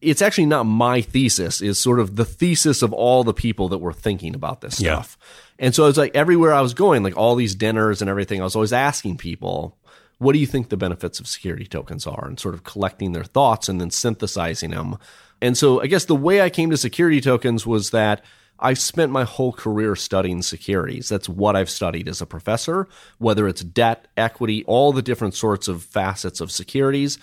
[0.00, 3.78] It's actually not my thesis, it's sort of the thesis of all the people that
[3.78, 4.94] were thinking about this Yeah.
[5.02, 5.18] stuff.
[5.58, 8.44] And so it's like everywhere I was going, like all these dinners and everything, I
[8.44, 9.76] was always asking people,
[10.16, 12.26] what do you think the benefits of security tokens are?
[12.26, 14.96] And sort of collecting their thoughts and then synthesizing them.
[15.42, 18.24] And so I guess the way I came to security tokens was that
[18.60, 21.08] I spent my whole career studying securities.
[21.08, 22.86] That's what I've studied as a professor,
[23.18, 27.18] whether it's debt, equity, all the different sorts of facets of securities.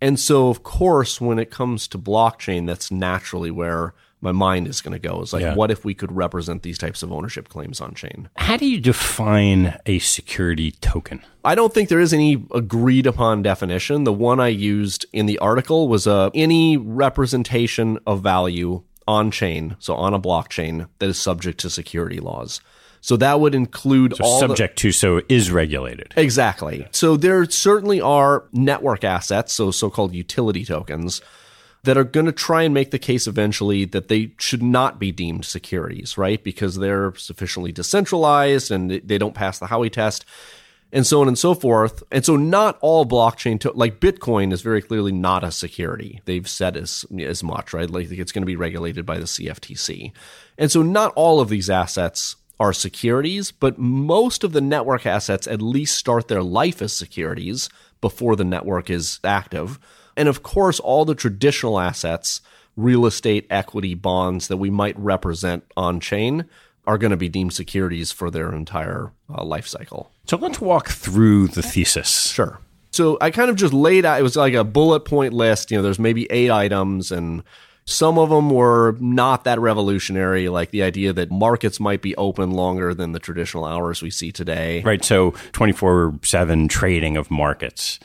[0.00, 4.80] And so, of course, when it comes to blockchain, that's naturally where my mind is
[4.82, 5.20] going to go.
[5.22, 5.54] Is like, Yeah.
[5.54, 8.28] what if we could represent these types of ownership claims on chain?
[8.36, 11.22] How do you define a security token?
[11.44, 14.04] I don't think there is any agreed upon definition.
[14.04, 19.76] The one I used in the article was uh, any representation of value on chain,
[19.80, 22.60] so on a blockchain that is subject to security laws.
[23.02, 26.12] So that would include all the- Subject to, so is regulated.
[26.16, 26.86] Exactly.
[26.92, 31.20] So there certainly are network assets, so so-called utility tokens,
[31.82, 35.10] that are going to try and make the case eventually that they should not be
[35.12, 36.44] deemed securities, right?
[36.44, 40.26] Because they're sufficiently decentralized and they- they don't pass the Howey test
[40.92, 42.02] and so on and so forth.
[42.10, 46.20] And so not all blockchain to- like Bitcoin is very clearly not a security.
[46.24, 47.88] They've said as as much, right?
[47.88, 50.12] Like it's going to be regulated by the CFTC.
[50.58, 55.46] And so not all of these assets are securities, but most of the network assets
[55.46, 59.78] at least start their life as securities before the network is active.
[60.16, 62.42] And of course, all the traditional assets,
[62.76, 66.44] real estate, equity, bonds that we might represent on chain
[66.90, 70.10] are going to be deemed securities for their entire uh, life cycle.
[70.26, 72.32] So let's walk through the thesis.
[72.32, 72.58] Sure.
[72.90, 75.70] So I kind of just laid out, it was like a bullet point list.
[75.70, 77.44] You know, there's maybe eight items, and
[77.84, 82.50] some of them were not that revolutionary, like the idea that markets might be open
[82.50, 84.82] longer than the traditional hours we see today.
[84.82, 85.04] Right.
[85.04, 88.00] So 24 7 trading of markets.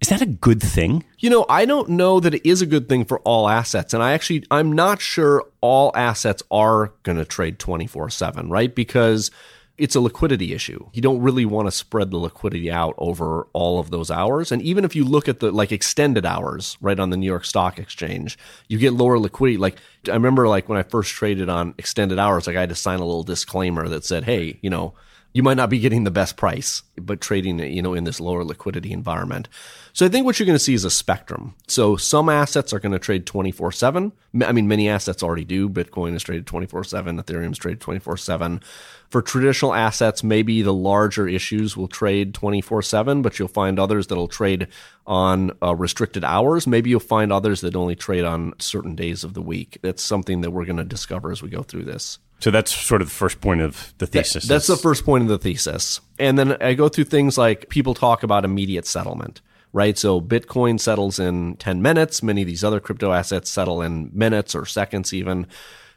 [0.00, 1.04] Is that a good thing?
[1.18, 3.94] You know, I don't know that it is a good thing for all assets.
[3.94, 8.74] And I actually, I'm not sure all assets are going to trade 24 7, right?
[8.74, 9.30] Because
[9.76, 10.88] it's a liquidity issue.
[10.92, 14.52] You don't really want to spread the liquidity out over all of those hours.
[14.52, 17.44] And even if you look at the like extended hours, right, on the New York
[17.44, 19.58] Stock Exchange, you get lower liquidity.
[19.58, 19.78] Like,
[20.08, 23.00] I remember like when I first traded on extended hours, like I had to sign
[23.00, 24.94] a little disclaimer that said, hey, you know,
[25.32, 28.44] you might not be getting the best price, but trading, you know, in this lower
[28.44, 29.48] liquidity environment.
[29.94, 31.54] So I think what you're going to see is a spectrum.
[31.68, 34.10] So some assets are going to trade 24 7.
[34.44, 35.68] I mean, many assets already do.
[35.68, 37.22] Bitcoin is traded 24 7.
[37.22, 38.60] Ethereum is traded 24 7.
[39.08, 44.08] For traditional assets, maybe the larger issues will trade 24 7, but you'll find others
[44.08, 44.66] that'll trade
[45.06, 46.66] on uh, restricted hours.
[46.66, 49.78] Maybe you'll find others that only trade on certain days of the week.
[49.82, 52.18] That's something that we're going to discover as we go through this.
[52.40, 54.42] So that's sort of the first point of the thesis.
[54.42, 56.00] That, that's the first point of the thesis.
[56.18, 59.40] And then I go through things like people talk about immediate settlement,
[59.74, 59.98] right?
[59.98, 62.22] So Bitcoin settles in 10 minutes.
[62.22, 65.48] Many of these other crypto assets settle in minutes or seconds even.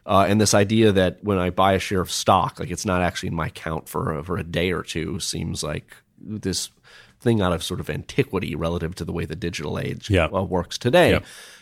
[0.06, 3.02] Uh, and this idea that when I buy a share of stock, like it's not
[3.02, 6.72] actually in my account for, for a day or two seems like this
[7.20, 10.26] thing out of sort of antiquity relative to the way the digital age yeah.
[10.26, 11.12] uh, works today.
[11.12, 11.20] Yeah.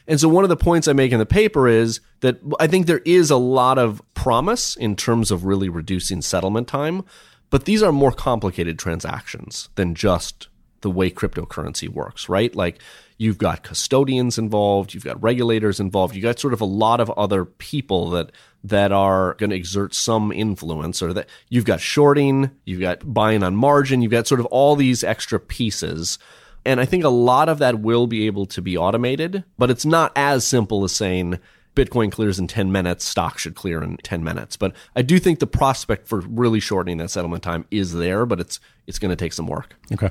[0.07, 2.85] And so one of the points I make in the paper is that I think
[2.85, 7.03] there is a lot of promise in terms of really reducing settlement time,
[7.49, 10.47] but these are more complicated transactions than just
[10.85, 12.55] the way cryptocurrency works, right?
[12.55, 12.79] Like
[13.17, 17.09] you've got custodians involved, you've got regulators involved, you got sort of a lot of
[17.17, 18.31] other people that
[18.63, 23.41] that are going to exert some influence or that you've got shorting, you've got buying
[23.41, 26.19] on margin, you've got sort of all these extra pieces.
[26.63, 29.85] And I think a lot of that will be able to be automated, but it's
[29.85, 31.39] not as simple as saying
[31.75, 34.55] Bitcoin clears in 10 minutes, stock should clear in 10 minutes.
[34.55, 38.39] But I do think the prospect for really shortening that settlement time is there, but
[38.39, 39.75] it's it's going to take some work.
[39.91, 40.09] Okay.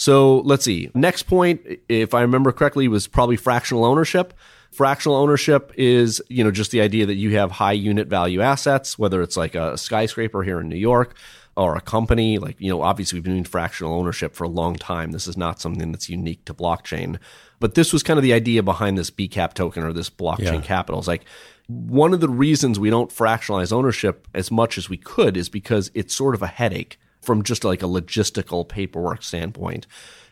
[0.00, 0.90] So let's see.
[0.94, 4.32] Next point, if I remember correctly, was probably fractional ownership.
[4.70, 8.98] Fractional ownership is, you know, just the idea that you have high unit value assets,
[8.98, 11.16] whether it's like a skyscraper here in New York
[11.54, 12.38] or a company.
[12.38, 15.10] Like, you know, obviously we've been doing fractional ownership for a long time.
[15.10, 17.18] This is not something that's unique to blockchain.
[17.58, 20.60] But this was kind of the idea behind this BCAP token or this blockchain yeah.
[20.62, 21.00] capital.
[21.00, 21.26] It's like
[21.66, 25.90] one of the reasons we don't fractionalize ownership as much as we could is because
[25.92, 29.86] it's sort of a headache from just like a logistical paperwork standpoint.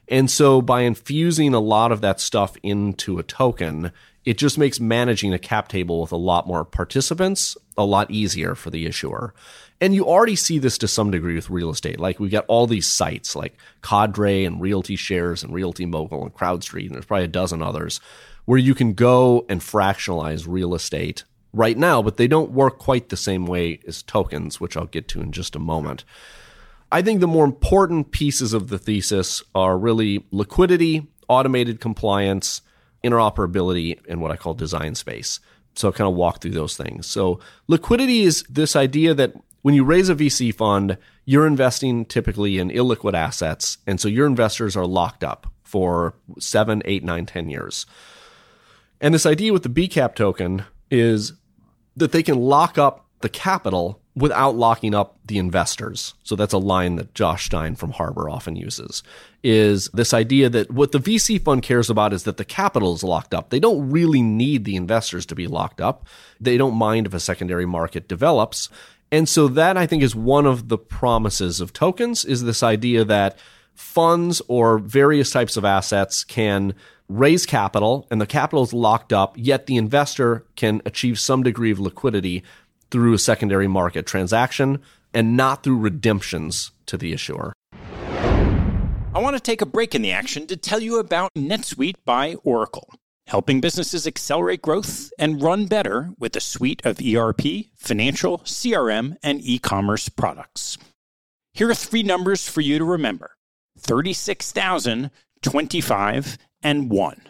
[0.09, 3.93] And so by infusing a lot of that stuff into a token,
[4.25, 8.55] it just makes managing a cap table with a lot more participants a lot easier
[8.55, 9.33] for the issuer.
[9.81, 12.01] And you already see this to some degree with real estate.
[12.01, 16.35] Like we've got all these sites like Cadre and Realty Shares and Realty Mogul and
[16.35, 18.01] CrowdStreet, and there's probably a dozen others
[18.45, 23.09] where you can go and fractionalize real estate right now, but they don't work quite
[23.09, 26.05] the same way as tokens, which I'll get to in just a moment.
[26.91, 32.63] I think the more important pieces of the thesis are really liquidity, automated compliance,
[33.05, 35.41] interoperability and what I call design space.
[35.75, 37.07] So I'll kind of walk through those things.
[37.07, 42.59] So liquidity is this idea that when you raise a VC fund, you're investing typically
[42.59, 43.79] in illiquid assets.
[43.87, 47.87] And so your investors are locked up for seven, eight, nine, ten years.
[49.01, 51.35] And this idea with the BCAP token is
[51.97, 56.15] that they can lock up the capital without locking up the investors.
[56.25, 59.03] So that's a line that Josh Stein from Harbor often uses
[59.45, 63.05] is this idea that what the VC fund cares about is that the capital is
[63.05, 63.51] locked up.
[63.51, 66.07] They don't really need the investors to be locked up.
[66.41, 68.69] They don't mind if a secondary market develops.
[69.13, 73.05] And so that I think is one of the promises of tokens is this idea
[73.05, 73.39] that
[73.75, 76.75] funds or various types of assets can
[77.09, 81.71] raise capital and the capital is locked up, yet the investor can achieve some degree
[81.71, 82.43] of liquidity
[82.91, 84.81] through a secondary market transaction
[85.15, 87.53] and not through redemptions to the issuer.
[89.15, 92.35] I want to take a break in the action to tell you about NetSuite by
[92.45, 92.95] Oracle,
[93.27, 99.41] helping businesses accelerate growth and run better with a suite of ERP, financial, CRM, and
[99.41, 100.79] e commerce products.
[101.53, 103.33] Here are three numbers for you to remember
[103.79, 105.11] 36,000,
[105.43, 107.23] 25, and 1.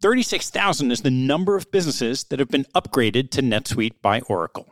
[0.00, 4.71] 36,000 is the number of businesses that have been upgraded to NetSuite by Oracle.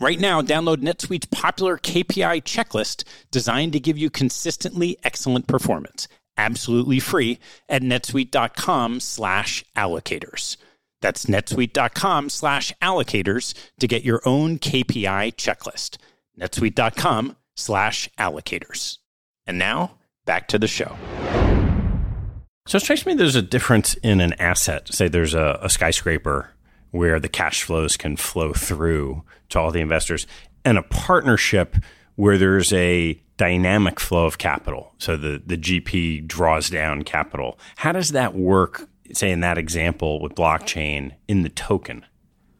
[0.00, 7.00] Right now, download NetSuite's popular KPI checklist designed to give you consistently excellent performance, absolutely
[7.00, 10.56] free at netsuite.com slash allocators.
[11.00, 15.96] That's netsuite.com slash allocators to get your own KPI checklist.
[16.38, 18.98] netsuite.com slash allocators.
[19.46, 20.96] And now, back to the show.
[22.66, 24.92] So it strikes me there's a difference in an asset.
[24.94, 26.50] Say there's a, a skyscraper
[26.90, 30.26] where the cash flows can flow through to all the investors,
[30.64, 31.76] and a partnership
[32.16, 34.92] where there's a dynamic flow of capital.
[34.98, 37.58] So the, the GP draws down capital.
[37.76, 42.04] How does that work, say, in that example with blockchain in the token?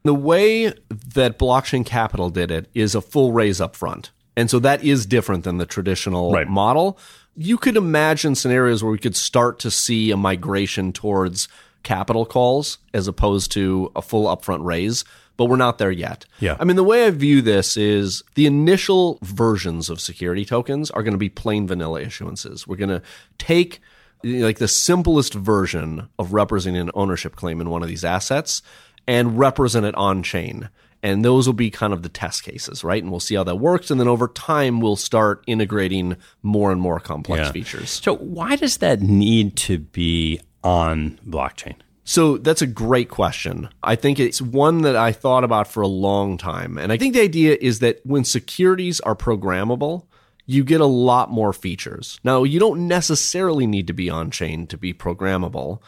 [0.04, 4.12] The way that blockchain capital did it is a full raise up front.
[4.36, 6.48] And so that is different than the traditional right.
[6.48, 6.96] model.
[7.34, 11.48] You could imagine scenarios where we could start to see a migration towards
[11.82, 15.04] capital calls as opposed to a full upfront raise.
[15.36, 16.26] but we're not there yet.
[16.40, 16.56] Yeah.
[16.58, 21.04] I mean, the way I view this is the initial versions of security tokens are
[21.04, 22.66] going to be plain vanilla issuances.
[22.66, 23.02] We're going to
[23.38, 23.80] take
[24.24, 28.62] like the simplest version of representing an ownership claim in one of these assets
[29.06, 30.70] and represent it on chain.
[31.04, 33.00] And those will be kind of the test cases, right?
[33.00, 33.92] And we'll see how that works.
[33.92, 37.52] And then over time, we'll start integrating more and more complex Yeah.
[37.52, 37.90] features.
[37.90, 41.76] So why does that need to be on blockchain?
[42.04, 43.68] So that's a great question.
[43.82, 46.78] I think it's one that I thought about for a long time.
[46.78, 50.06] And I think the idea is that when securities are programmable,
[50.46, 52.18] you get a lot more features.
[52.24, 55.82] Now, you don't necessarily need to be on chain to be programmable,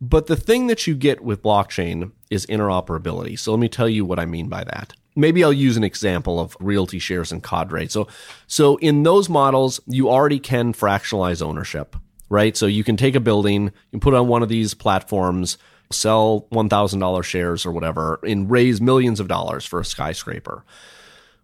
[0.00, 3.36] but the thing that you get with blockchain is interoperability.
[3.36, 4.92] So let me tell you what I mean by that.
[5.16, 7.88] Maybe I'll use an example of realty shares and Cadre.
[7.88, 8.06] So,
[8.46, 11.96] so in those models, you already can fractionalize ownership,
[12.28, 12.56] right?
[12.56, 15.58] So you can take a building, you put it on one of these platforms,
[15.90, 20.64] sell $1,000 shares or whatever, and raise millions of dollars for a skyscraper.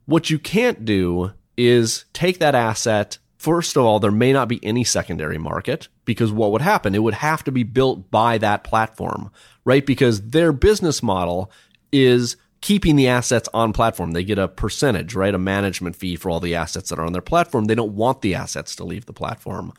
[0.06, 3.18] What you can't do is take that asset.
[3.38, 6.94] First of all, there may not be any secondary market because what would happen?
[6.94, 9.30] It would have to be built by that platform,
[9.64, 9.84] right?
[9.84, 11.50] Because their business model
[11.92, 14.12] is keeping the assets on platform.
[14.12, 15.34] They get a percentage, right?
[15.34, 17.64] A management fee for all the assets that are on their platform.
[17.66, 19.72] They don't want the assets to leave the platform.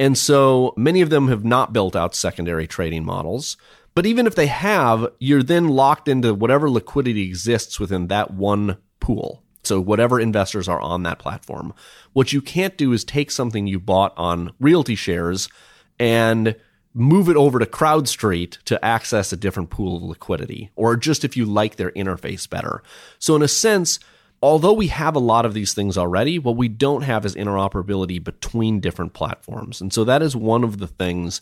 [0.00, 3.58] And so many of them have not built out secondary trading models.
[3.94, 8.78] But even if they have, you're then locked into whatever liquidity exists within that one
[8.98, 9.42] pool.
[9.62, 11.74] So whatever investors are on that platform.
[12.14, 15.50] What you can't do is take something you bought on realty shares
[15.98, 16.56] and
[16.94, 21.36] move it over to CrowdStreet to access a different pool of liquidity, or just if
[21.36, 22.82] you like their interface better.
[23.18, 24.00] So in a sense,
[24.42, 28.22] although we have a lot of these things already, what we don't have is interoperability
[28.22, 29.80] between different platforms.
[29.80, 31.40] And so that is one of the things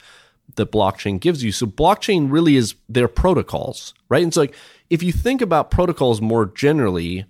[0.57, 1.53] that blockchain gives you.
[1.53, 4.23] So blockchain really is their protocols, right?
[4.23, 4.55] And so like
[4.91, 7.27] if you think about protocols more generally,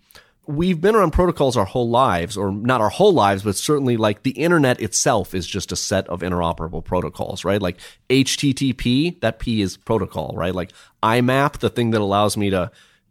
[0.47, 4.23] we've been around protocols our whole lives, or not our whole lives, but certainly like
[4.23, 7.61] the internet itself is just a set of interoperable protocols, right?
[7.61, 10.55] Like HTTP, that P is protocol, right?
[10.55, 12.71] Like IMAP, the thing that allows me to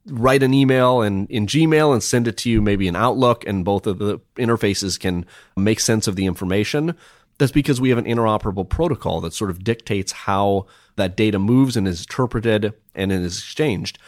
[0.10, 3.66] write an email and in Gmail and send it to you maybe in Outlook, and
[3.66, 6.96] both of the interfaces can make sense of the information.
[7.38, 11.78] That's because we have an interoperable protocol that sort of dictates how that data moves
[11.78, 14.00] and is interpreted and is exchanged.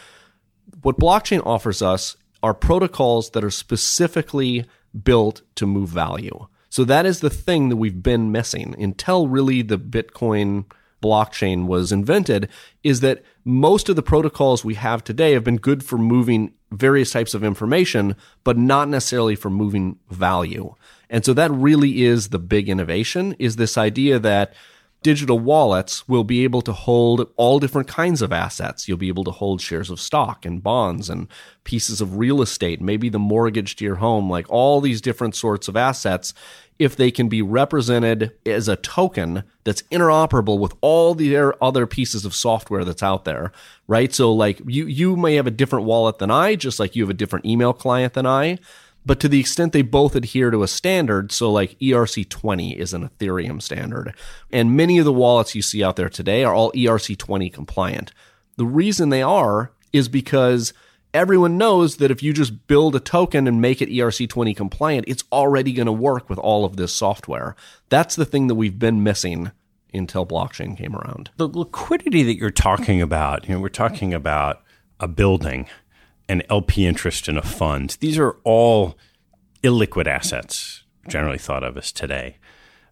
[0.82, 4.66] What blockchain offers us are protocols that are specifically
[5.04, 6.47] built to move value.
[6.70, 10.66] So that is the thing that we've been missing until really the Bitcoin
[11.02, 12.50] blockchain was invented
[12.84, 17.12] is that most of the protocols we have today have been good for moving various
[17.12, 20.76] types of information, but not necessarily for moving value.
[21.10, 24.54] And so that really is the big innovation is this idea that
[25.02, 28.88] digital wallets will be able to hold all different kinds of assets.
[28.88, 31.28] You'll be able to hold shares of stock and bonds and
[31.64, 35.68] pieces of real estate, maybe the mortgage to your home, like all these different sorts
[35.68, 36.34] of assets.
[36.78, 42.24] If they can be represented as a token that's interoperable with all the other pieces
[42.24, 43.52] of software that's out there,
[43.88, 44.14] right?
[44.14, 47.10] So like you, you may have a different wallet than I, just like you have
[47.10, 48.60] a different email client than I.
[49.10, 53.10] But to the extent they both adhere to a standard, so like ERC20 is an
[53.10, 54.14] Ethereum standard,
[54.51, 58.12] and many of the wallets you see out there today are all ERC20 compliant.
[58.57, 60.74] The reason they are is because
[61.12, 65.24] everyone knows that if you just build a token and make it ERC20 compliant, it's
[65.32, 67.55] already going to work with all of this software.
[67.89, 69.49] That's the thing that we've been missing
[69.91, 71.32] until blockchain came around.
[71.38, 74.62] The liquidity that you're talking about, you know, we're talking about
[74.99, 75.68] a building,
[76.30, 77.97] an LP interest in a fund.
[77.99, 78.95] These are all
[79.63, 82.38] illiquid assets, generally thought of as today.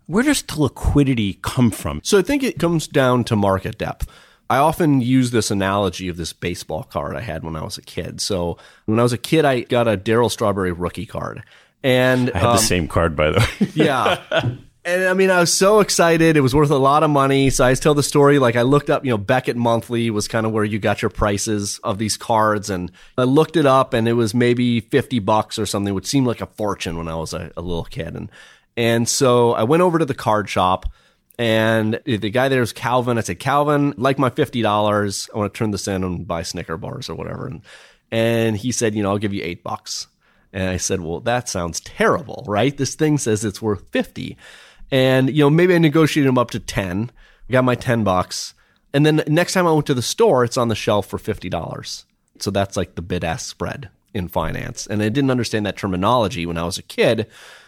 [0.08, 2.02] Where does the liquidity come from?
[2.04, 4.08] So I think it comes down to market depth.
[4.50, 7.82] I often use this analogy of this baseball card I had when I was a
[7.82, 8.22] kid.
[8.22, 11.44] So when I was a kid, I got a Darryl Strawberry rookie card.
[11.84, 13.72] And I had um, the same card, by the way.
[13.76, 14.22] yeah.
[14.88, 16.38] And I mean, I was so excited.
[16.38, 17.50] It was worth a lot of money.
[17.50, 18.40] So I just tell the story.
[18.40, 21.10] Like I looked up, you know, Beckett Monthly was kind of where you got your
[21.10, 22.70] prices of these cards.
[22.70, 26.26] And I looked it up and it was maybe 50 bucks or something, which seemed
[26.26, 28.16] like a fortune when I was a, a little kid.
[28.16, 28.32] And,
[28.78, 30.86] and so I went over to the card shop
[31.38, 33.18] and the guy there was Calvin.
[33.18, 36.78] I said, Calvin, like my $50, I want to turn this in and buy Snicker
[36.78, 37.48] bars or whatever.
[37.48, 37.62] And,
[38.10, 40.08] and he said, you know, I'll give you eight bucks.
[40.54, 42.76] And I said, well, that sounds terrible, right?
[42.76, 44.38] This thing says it's worth 50.
[44.92, 47.12] And, you know, maybe I negotiated them up to 10,
[47.50, 48.54] I got my 10 bucks.
[48.94, 52.06] And then next time I went to the store, it's on the shelf for $50.
[52.40, 54.88] So that's like the bid ask spread in finance.
[54.88, 57.28] And I didn't understand that terminology when I was a kid,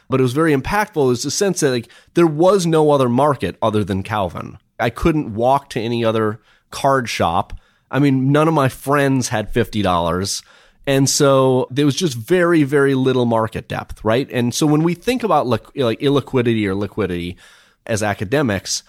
[0.09, 1.03] but it was very impactful.
[1.03, 4.57] It was the sense that like there was no other market other than Calvin.
[4.79, 6.39] I couldn't walk to any other
[6.71, 7.53] card shop
[7.91, 10.43] I mean, none of my friends had $50.
[10.89, 14.27] And so there was just very, very little market depth, right?
[14.31, 17.37] And so when we think about like illiquidity or liquidity
[17.85, 18.81] as academics,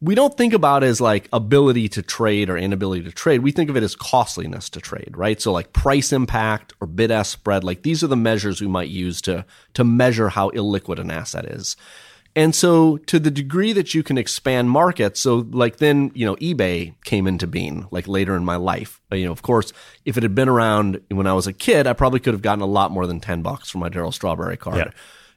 [0.00, 3.42] we don't think about it as like ability to trade or inability to trade.
[3.42, 5.40] We think of it as costliness to trade, right?
[5.40, 8.88] So like price impact or bid ask spread, like these are the measures we might
[8.88, 11.76] use to, to measure how illiquid an asset is.
[12.36, 16.36] And so to the degree that you can expand markets, so like then, you know,
[16.36, 19.00] eBay came into being like later in my life.
[19.10, 19.72] Uh, you know, of course,
[20.04, 22.62] if it had been around when I was a kid, I probably could have gotten
[22.62, 24.76] a lot more than 10 bucks for my Darryl Strawberry card.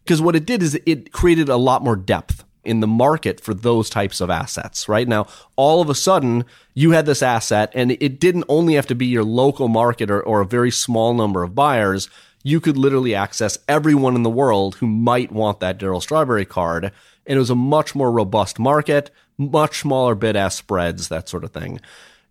[0.03, 3.53] Because what it did is it created a lot more depth in the market for
[3.53, 5.07] those types of assets, right?
[5.07, 8.95] Now, all of a sudden, you had this asset and it didn't only have to
[8.95, 12.09] be your local market or, or a very small number of buyers.
[12.43, 16.91] You could literally access everyone in the world who might want that Darryl Strawberry card.
[17.25, 21.45] And it was a much more robust market, much smaller bid ask spreads, that sort
[21.45, 21.79] of thing.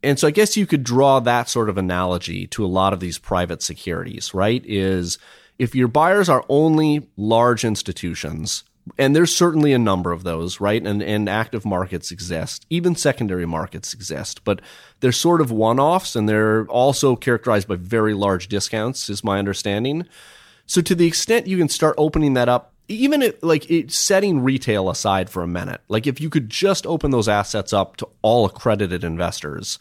[0.03, 3.01] And so I guess you could draw that sort of analogy to a lot of
[3.01, 4.63] these private securities, right?
[4.67, 5.19] Is
[5.59, 8.65] if your buyers are only large institutions,
[8.99, 10.85] and there's certainly a number of those, right?
[10.85, 14.61] And and active markets exist, even secondary markets exist, but
[15.01, 20.07] they're sort of one-offs, and they're also characterized by very large discounts, is my understanding.
[20.67, 24.91] So to the extent you can start opening that up, even like it, setting retail
[24.91, 28.45] aside for a minute, like if you could just open those assets up to all
[28.45, 29.79] accredited investors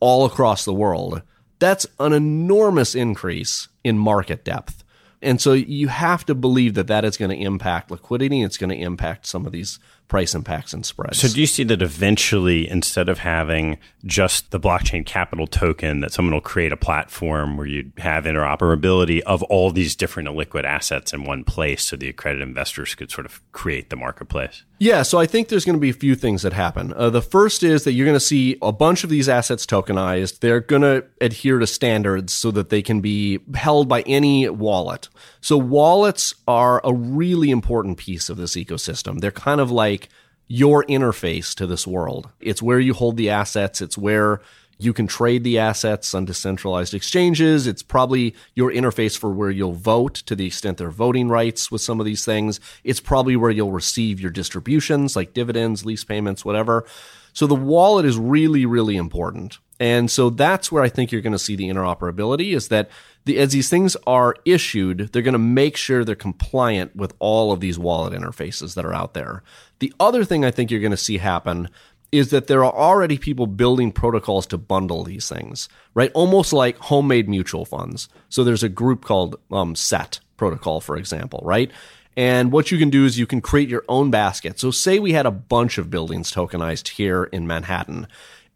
[0.00, 1.22] all across the world,
[1.58, 4.83] that's an enormous increase in market depth
[5.24, 8.42] and so you have to believe that that is going to impact liquidity.
[8.42, 9.78] It's going to impact some of these
[10.14, 11.18] price impacts and spreads.
[11.18, 16.12] So do you see that eventually, instead of having just the blockchain capital token, that
[16.12, 21.12] someone will create a platform where you have interoperability of all these different illiquid assets
[21.12, 24.62] in one place so the accredited investors could sort of create the marketplace?
[24.78, 26.92] Yeah, so I think there's going to be a few things that happen.
[26.92, 30.40] Uh, the first is that you're going to see a bunch of these assets tokenized.
[30.40, 35.08] They're going to adhere to standards so that they can be held by any wallet.
[35.40, 39.20] So wallets are a really important piece of this ecosystem.
[39.20, 40.03] They're kind of like
[40.46, 42.28] your interface to this world.
[42.40, 43.80] It's where you hold the assets.
[43.80, 44.40] It's where
[44.78, 47.66] you can trade the assets on decentralized exchanges.
[47.66, 51.70] It's probably your interface for where you'll vote to the extent there are voting rights
[51.70, 52.60] with some of these things.
[52.82, 56.84] It's probably where you'll receive your distributions like dividends, lease payments, whatever.
[57.32, 59.58] So the wallet is really, really important.
[59.80, 62.88] And so that's where I think you're going to see the interoperability is that
[63.24, 67.52] the, as these things are issued, they're going to make sure they're compliant with all
[67.52, 69.42] of these wallet interfaces that are out there.
[69.78, 71.68] The other thing I think you're going to see happen
[72.12, 76.12] is that there are already people building protocols to bundle these things, right?
[76.14, 78.08] Almost like homemade mutual funds.
[78.28, 81.72] So there's a group called um, SET protocol, for example, right?
[82.16, 84.60] And what you can do is you can create your own basket.
[84.60, 88.06] So say we had a bunch of buildings tokenized here in Manhattan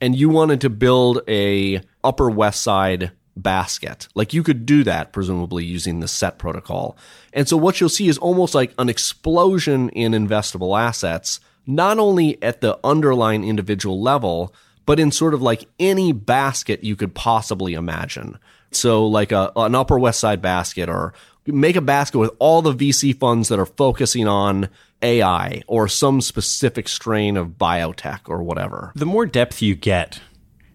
[0.01, 3.11] and you wanted to build a upper west side
[3.43, 4.09] basket.
[4.15, 6.97] Like you could do that presumably using the set protocol.
[7.33, 12.43] And so what you'll see is almost like an explosion in investable assets not only
[12.43, 14.55] at the underlying individual level,
[14.87, 18.39] but in sort of like any basket you could possibly imagine.
[18.71, 21.13] So like a, an Upper West Side basket or
[21.47, 24.71] make a basket with all the VC funds that are focusing on
[25.03, 28.93] AI or some specific strain of biotech or whatever.
[28.95, 30.21] The more depth you get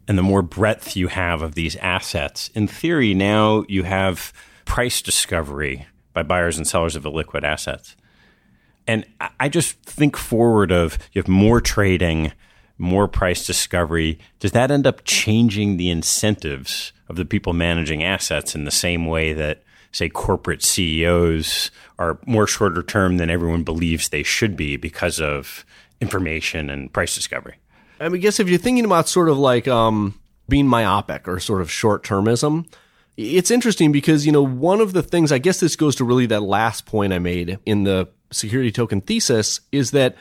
[0.08, 4.34] and the more breadth you have of these assets, in theory, now you have
[4.66, 7.96] price discovery by buyers and sellers of illiquid assets.
[8.88, 9.06] And
[9.40, 12.34] I just think forward of you have more trading,
[12.78, 14.20] more price discovery.
[14.40, 19.06] Does that end up changing the incentives of the people managing assets in the same
[19.06, 24.76] way that, say, corporate CEOs are more shorter term than everyone believes they should be
[24.76, 25.66] because of
[26.02, 27.56] information and price discovery?
[28.04, 31.62] I mean, guess if you're thinking about sort of like um, being myopic or sort
[31.62, 32.68] of short termism,
[33.16, 36.26] it's interesting because, you know, one of the things, I guess this goes to really
[36.26, 40.18] that last point I made in the security token thesis is that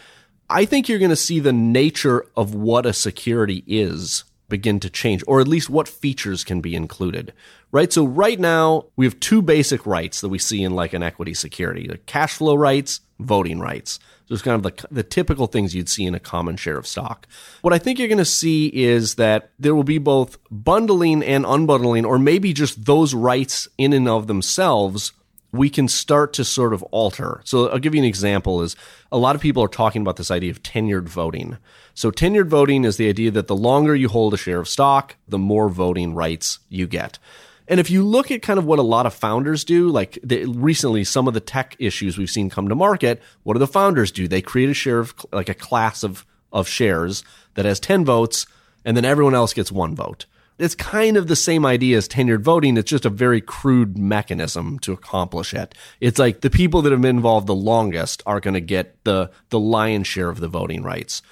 [0.49, 4.91] I think you're going to see the nature of what a security is begin to
[4.91, 7.33] change, or at least what features can be included,
[7.73, 7.91] right?
[7.91, 11.33] So right now we have two basic rights that we see in like an equity
[11.33, 13.99] security, the cash flow rights, voting rights.
[14.33, 17.27] It's kind of the, the typical things you'd see in a common share of stock.
[17.61, 21.45] What I think you're going to see is that there will be both bundling and
[21.45, 25.13] unbundling, or maybe just those rights in and of themselves
[25.53, 27.43] we can start to sort of alter.
[27.45, 28.75] So I'll give you an example is
[29.13, 31.59] a lot of people are talking about this idea of tenured voting.
[31.95, 35.17] So tenured voting is the idea that the longer you hold a share of stock,
[35.29, 37.19] the more voting rights you get.
[37.73, 40.45] And if you look at kind of what a lot of founders do, like the,
[40.45, 44.13] recently some of the tech issues we've seen come to market, what do the founders
[44.13, 44.29] do?
[44.29, 48.47] They create a share of like a class of of shares that has 10 votes
[48.85, 50.27] and then everyone else gets one vote
[50.59, 52.77] it's kind of the same idea as tenured voting.
[52.77, 55.75] It's just a very crude mechanism to accomplish it.
[56.01, 59.31] It's like the people that have been involved the longest are going to get the,
[59.49, 61.23] the lion's share of the voting rights.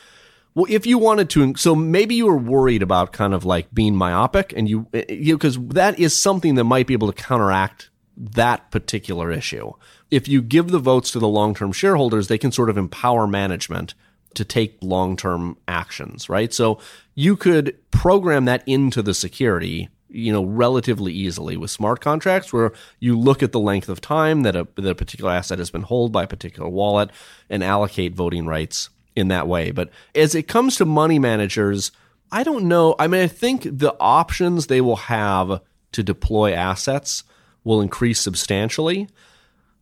[0.54, 3.94] Well, if you wanted to, so maybe you were worried about kind of like being
[3.94, 7.22] myopic and you, eh, eh, you because that is something that might be able to
[7.22, 9.72] counteract that particular issue.
[10.10, 13.26] If you give the votes to the long term shareholders, they can sort of empower
[13.26, 13.94] management
[14.34, 16.52] to take long term actions, right?
[16.52, 16.80] So
[17.14, 22.72] you could program that into the security you know relatively easily with smart contracts where
[22.98, 25.84] you look at the length of time that a, that a particular asset has been
[25.84, 27.10] held by a particular wallet
[27.48, 28.90] and allocate voting rights
[29.20, 31.92] in that way but as it comes to money managers
[32.32, 35.60] i don't know i mean i think the options they will have
[35.92, 37.22] to deploy assets
[37.62, 39.08] will increase substantially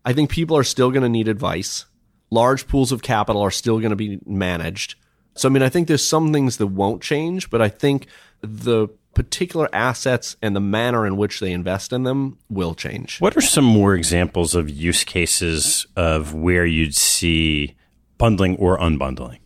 [0.05, 1.87] i think people are still going to need advice
[2.31, 4.95] large pools of capital are still going to be managed.
[5.35, 8.07] So, I mean, I think there's some things that won't change, but I think
[8.41, 13.21] the particular assets and the manner in which they invest in them will change.
[13.21, 17.77] What are some more examples of use cases of where you'd see
[18.19, 19.39] bundling or unbundling?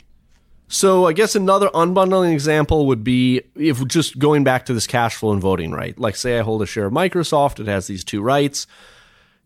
[0.69, 5.15] So I guess another unbundling example would be if just going back to this cash
[5.17, 5.99] flow and voting right.
[5.99, 8.67] Like say I hold a share of Microsoft, it has these two rights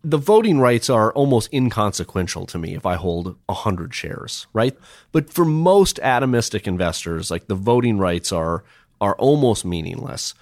[0.03, 4.77] the voting rights are almost inconsequential to me if I hold 100 shares, right?
[5.11, 8.63] But for most atomistic investors, like the voting rights are
[8.99, 10.33] are almost meaningless.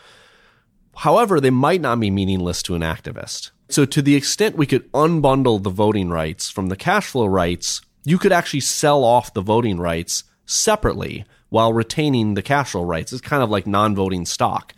[0.97, 3.51] However, they might not be meaningless to an activist.
[3.67, 7.81] So to the extent we could unbundle the voting rights from the cash flow rights,
[8.05, 13.11] you could actually sell off the voting rights separately while retaining the cash flow rights.
[13.11, 14.73] It's kind of like non-voting stock.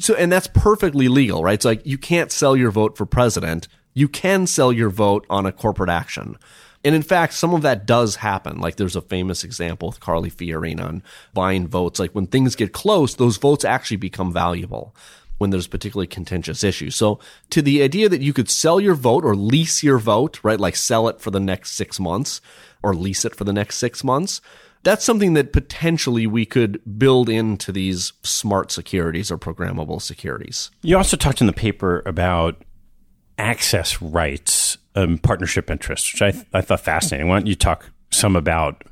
[0.00, 1.54] So, and that's perfectly legal, right?
[1.54, 5.44] It's like you can't sell your vote for president you can sell your vote on
[5.44, 6.36] a corporate action.
[6.84, 8.60] And in fact, some of that does happen.
[8.60, 11.02] Like there's a famous example with Carly Fiorina on
[11.34, 11.98] buying votes.
[11.98, 14.94] Like when things get close, those votes actually become valuable
[15.38, 16.94] when there's particularly contentious issues.
[16.94, 17.18] So
[17.50, 20.60] to the idea that you could sell your vote or lease your vote, right?
[20.60, 22.40] Like sell it for the next six months
[22.82, 24.40] or lease it for the next six months.
[24.84, 30.70] That's something that potentially we could build into these smart securities or programmable securities.
[30.82, 32.62] You also talked in the paper about
[33.38, 37.28] access rights um, partnership interests, which I, th- I thought fascinating.
[37.28, 38.84] Why don't you talk some about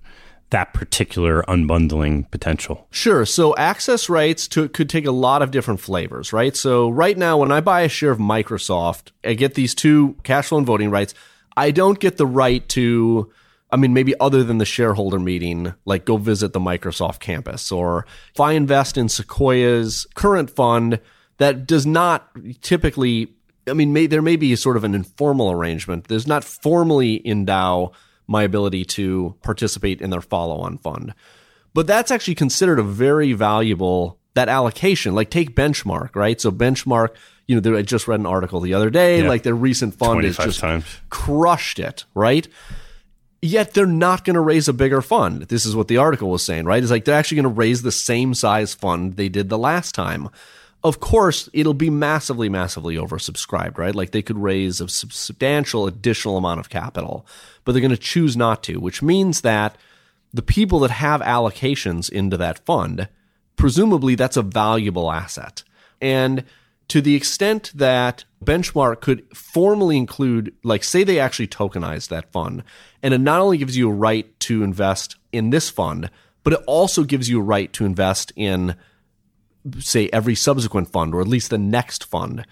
[0.51, 2.87] that particular unbundling potential?
[2.91, 3.27] Sure.
[3.27, 6.55] So access rights to, could take a lot of different flavors, right?
[6.57, 10.49] So right now, when I buy a share of Microsoft, I get these two cash
[10.49, 11.15] flow and voting rights.
[11.57, 13.33] I don't get the right to,
[13.71, 18.07] I mean, maybe other than the shareholder meeting, like go visit the Microsoft campus, or
[18.33, 21.01] if I invest in Sequoia's current fund
[21.39, 22.31] that does not
[22.63, 23.33] typically
[23.69, 26.07] I mean, may, there may be sort of an informal arrangement.
[26.07, 27.93] There's not formally endow
[28.27, 31.15] my ability to participate in their follow-on fund,
[31.75, 35.15] but that's actually considered a very valuable that allocation.
[35.15, 36.41] Like take Benchmark, right?
[36.41, 37.17] So Benchmark,
[37.47, 39.23] you know, I just read an article the other day.
[39.23, 39.29] Yeah.
[39.29, 40.85] Like their recent fund has just times.
[41.11, 42.47] crushed it, right?
[43.43, 45.43] Yet they're not going to raise a bigger fund.
[45.43, 46.83] This is what the article was saying, right?
[46.83, 49.95] It's like they're actually going to raise the same size fund they did the last
[49.95, 50.29] time
[50.87, 53.95] of course, it'll be massively, massively oversubscribed, right?
[53.95, 57.27] Like they could raise a substantial additional amount of capital,
[57.65, 59.77] but they're going to choose not to, which means that
[60.33, 63.09] the people that have allocations into that fund,
[63.57, 65.65] presumably that's a valuable asset.
[66.01, 66.45] And
[66.89, 72.63] to the extent that benchmark could formally include, like, say they actually tokenize that fund,
[73.03, 76.11] and it not only gives you a right to invest in this fund,
[76.45, 78.77] but it also gives you a right to invest in
[79.79, 82.45] say every subsequent fund or at least the next fund.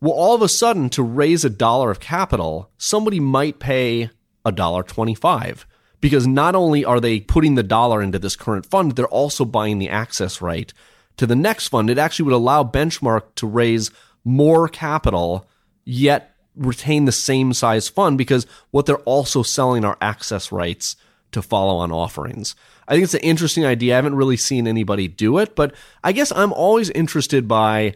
[0.00, 4.10] Well, all of a sudden, to raise a dollar of capital, somebody might pay
[4.44, 5.66] a dollar twenty-five
[6.00, 9.78] because not only are they putting the dollar into this current fund, they're also buying
[9.78, 10.72] the access right
[11.18, 11.90] to the next fund.
[11.90, 13.90] It actually would allow Benchmark to raise
[14.24, 15.46] more capital,
[15.84, 20.96] yet retain the same size fund because what they're also selling are access rights
[21.32, 22.54] to follow on offerings.
[22.88, 23.94] I think it's an interesting idea.
[23.94, 27.94] I haven't really seen anybody do it, but I guess I'm always interested by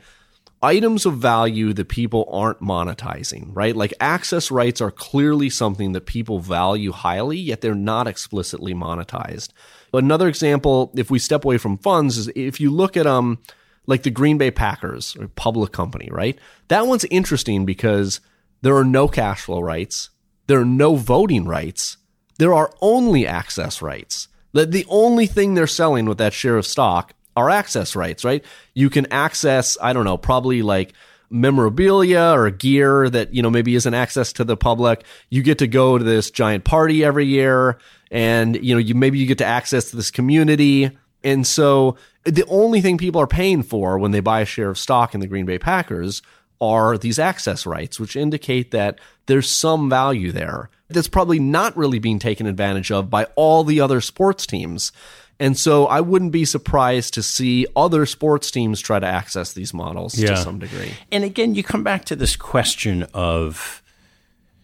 [0.62, 3.76] items of value that people aren't monetizing, right?
[3.76, 9.50] Like access rights are clearly something that people value highly, yet they're not explicitly monetized.
[9.92, 13.38] Another example, if we step away from funds, is if you look at um
[13.86, 16.38] like the Green Bay Packers, a public company, right?
[16.68, 18.20] That one's interesting because
[18.62, 20.08] there are no cash flow rights,
[20.46, 21.98] there are no voting rights,
[22.38, 24.28] there are only access rights.
[24.52, 28.44] The, the only thing they're selling with that share of stock are access rights, right?
[28.74, 30.92] You can access, I don't know, probably like
[31.30, 35.04] memorabilia or gear that, you know, maybe isn't access to the public.
[35.30, 37.78] You get to go to this giant party every year
[38.12, 40.92] and, you know, you maybe you get to access this community
[41.24, 44.78] And so the only thing people are paying for when they buy a share of
[44.78, 46.22] stock in the Green Bay Packers
[46.60, 51.98] are these access rights, which indicate that there's some value there that's probably not really
[51.98, 54.92] being taken advantage of by all the other sports teams.
[55.40, 59.74] And so I wouldn't be surprised to see other sports teams try to access these
[59.74, 60.28] models yeah.
[60.28, 60.92] to some degree.
[61.10, 63.82] And again, you come back to this question of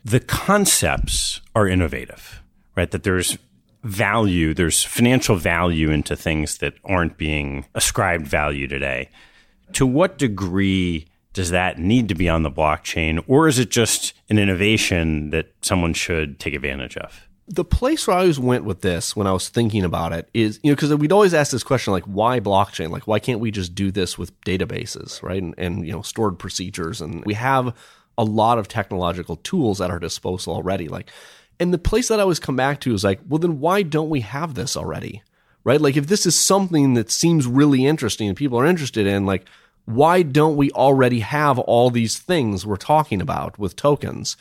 [0.05, 2.43] the concepts are innovative,
[2.77, 2.91] right?
[2.91, 3.37] That there's
[3.83, 9.09] value, there's financial value into things that aren't being ascribed value today.
[9.75, 14.15] To what degree does that need to be on the blockchain, or is it just
[14.29, 17.29] an innovation that someone should take advantage of?
[17.47, 20.61] The place where I always went with this when I was thinking about it is,
[20.63, 22.91] you know, because we'd always ask this question, like, why blockchain?
[22.91, 25.43] Like, why can't we just do this with databases, right?
[25.43, 27.01] And, and you know, stored procedures.
[27.01, 27.77] And we have
[28.17, 30.87] a lot of technological tools at our disposal already.
[30.87, 31.11] Like,
[31.59, 34.11] and the place that I always come back to is like, well, then why don't
[34.11, 35.23] we have this already?
[35.65, 35.81] Right?
[35.81, 39.47] Like, if this is something that seems really interesting and people are interested in, like,
[39.85, 44.37] why don't we already have all these things we're talking about with tokens?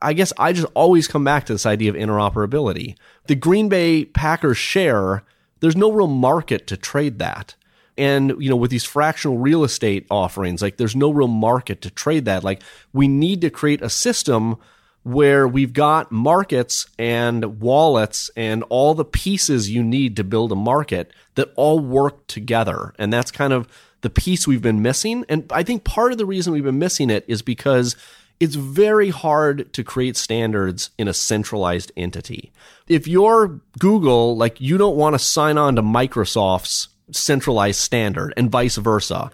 [0.00, 2.96] I guess I just always come back to this idea of interoperability.
[3.26, 5.22] The Green Bay Packers share,
[5.60, 7.54] there's no real market to trade that.
[7.98, 11.90] And, you know, with these fractional real estate offerings, like there's no real market to
[11.90, 12.44] trade that.
[12.44, 12.62] Like
[12.92, 14.56] we need to create a system
[15.02, 20.56] where we've got markets and wallets and all the pieces you need to build a
[20.56, 22.92] market that all work together.
[22.98, 23.68] And that's kind of
[24.02, 25.24] the piece we've been missing.
[25.28, 27.96] And I think part of the reason we've been missing it is because
[28.38, 32.52] it's very hard to create standards in a centralized entity.
[32.86, 38.50] If you're Google, like you don't want to sign on to Microsoft's centralized standard and
[38.50, 39.30] vice versa.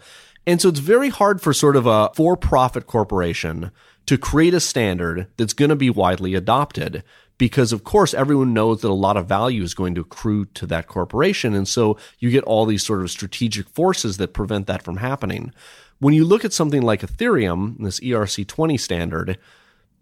[0.47, 3.71] And so it's very hard for sort of a for profit corporation
[4.07, 7.03] to create a standard that's going to be widely adopted
[7.43, 10.64] because of course everyone knows that a lot of value is going to accrue to
[10.64, 11.55] that corporation.
[11.55, 15.53] And so you get all these sort of strategic forces that prevent that from happening.
[15.99, 19.38] When you look at something like ethereum this erc20 standard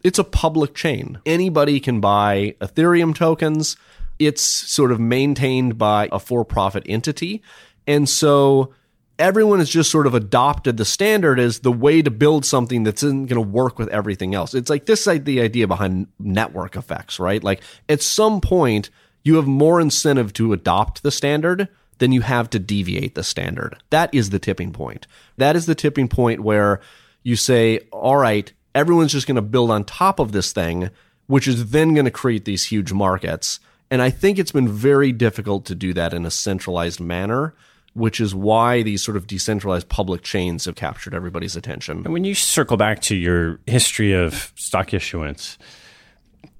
[0.03, 1.19] it's a public chain.
[1.25, 3.75] Anybody can buy ethereum tokens.
[4.19, 7.41] It's sort of maintained by a for-profit entity.
[7.87, 8.71] And so
[9.19, 13.03] everyone has just sort of adopted the standard as the way to build something that's
[13.03, 14.53] going to work with everything else.
[14.53, 17.43] It's like this like the idea behind network effects, right?
[17.43, 18.89] Like at some point
[19.23, 23.77] you have more incentive to adopt the standard than you have to deviate the standard.
[23.91, 25.05] That is the tipping point.
[25.37, 26.81] That is the tipping point where
[27.21, 30.89] you say, all right, everyone's just going to build on top of this thing,
[31.27, 33.59] which is then going to create these huge markets.
[33.91, 37.53] And I think it's been very difficult to do that in a centralized manner
[37.93, 41.97] which is why these sort of decentralized public chains have captured everybody's attention.
[42.05, 45.57] And when you circle back to your history of stock issuance,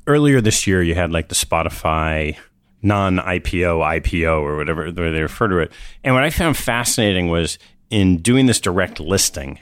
[0.07, 2.37] earlier this year you had like the Spotify
[2.81, 5.71] non IPO IPO or whatever they refer to it.
[6.03, 7.57] And what I found fascinating was
[7.89, 9.59] in doing this direct listing,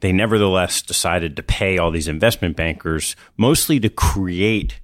[0.00, 4.80] they nevertheless decided to pay all these investment bankers mostly to create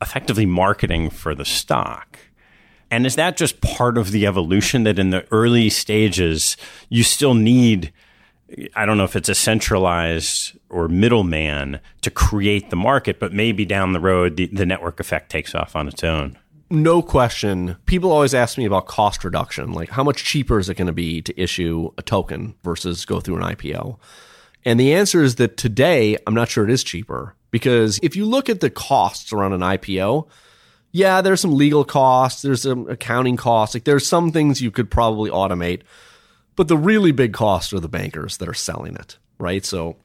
[0.00, 2.18] effectively marketing for the stock.
[2.90, 6.56] And is that just part of the evolution that in the early stages,
[6.88, 7.92] you still need,
[8.74, 13.64] I don't know if it's a centralized or middleman to create the market, but maybe
[13.64, 16.38] down the road, the, the network effect takes off on its own?
[16.70, 17.76] No question.
[17.86, 19.72] People always ask me about cost reduction.
[19.72, 23.20] Like, how much cheaper is it going to be to issue a token versus go
[23.20, 23.98] through an IPO?
[24.64, 28.26] And the answer is that today, I'm not sure it is cheaper because if you
[28.26, 30.28] look at the costs around an IPO,
[30.92, 33.74] yeah, there's some legal costs, there's some accounting costs.
[33.74, 35.82] Like there's some things you could probably automate,
[36.56, 39.64] but the really big costs are the bankers that are selling it, right?
[39.64, 39.96] So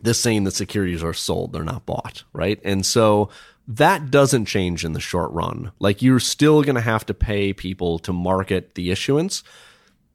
[0.00, 2.60] this saying that securities are sold, they're not bought, right?
[2.64, 3.30] And so
[3.68, 5.72] that doesn't change in the short run.
[5.78, 9.42] Like you're still going to have to pay people to market the issuance.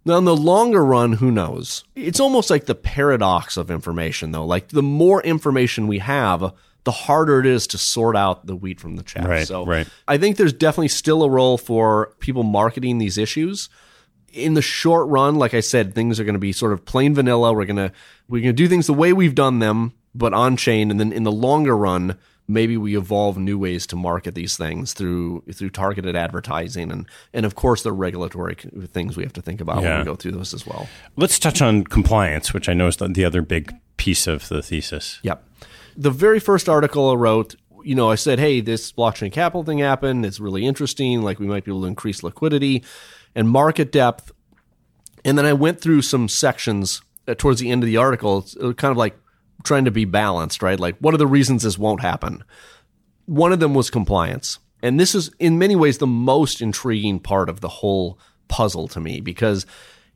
[0.06, 1.84] Now, in the longer run, who knows?
[1.94, 4.46] It's almost like the paradox of information, though.
[4.46, 6.54] Like the more information we have,
[6.88, 9.28] the harder it is to sort out the wheat from the chaff.
[9.28, 9.86] Right, so right.
[10.08, 13.68] I think there's definitely still a role for people marketing these issues.
[14.32, 17.14] In the short run, like I said, things are going to be sort of plain
[17.14, 17.52] vanilla.
[17.52, 17.92] We're gonna
[18.30, 20.90] we're gonna do things the way we've done them, but on chain.
[20.90, 22.18] And then in the longer run,
[22.48, 27.46] maybe we evolve new ways to market these things through through targeted advertising and and
[27.46, 29.90] of course the regulatory things we have to think about yeah.
[29.90, 30.88] when we go through those as well.
[31.18, 35.20] Let's touch on compliance, which I know is the other big piece of the thesis.
[35.24, 35.44] Yep
[35.98, 39.80] the very first article I wrote, you know, I said, hey, this blockchain capital thing
[39.80, 40.26] happened.
[40.26, 41.24] It's really interesting.
[41.24, 42.84] Like we might be able to increase liquidity
[43.36, 44.32] and market depth.
[45.26, 48.92] And then I went through some sections uh, towards the end of the article, kind
[48.92, 49.18] of like
[49.64, 50.80] trying to be balanced, right?
[50.80, 52.44] Like, what are the reasons this won't happen?
[53.26, 54.60] One of them was compliance.
[54.84, 59.00] And this is in many ways the most intriguing part of the whole puzzle to
[59.00, 59.66] me because,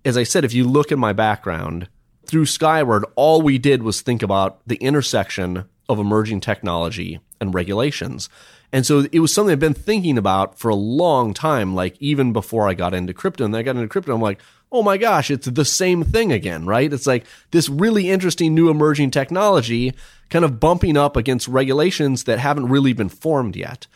[0.06, 1.90] as I said, if you look at my background
[2.32, 8.30] through Skyward, all we did was think about the intersection of emerging technology and regulations.
[8.72, 12.32] And so it was something I've been thinking about for a long time, like even
[12.32, 13.44] before I got into crypto.
[13.44, 14.40] And I got into crypto, I'm like,
[14.72, 16.94] oh my gosh, it's the same thing again, right?
[16.94, 19.94] It's like this really interesting new emerging technology
[20.30, 23.88] kind of bumping up against regulations that haven't really been formed yet.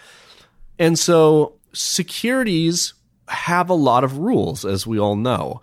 [0.78, 2.96] And so securities
[3.30, 5.62] have a lot of rules, as we all know.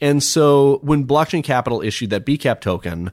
[0.00, 3.10] And so when Blockchain Capital issued that BCAP token,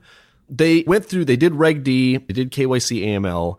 [0.49, 3.57] they went through, they did Reg D, they did KYC AML.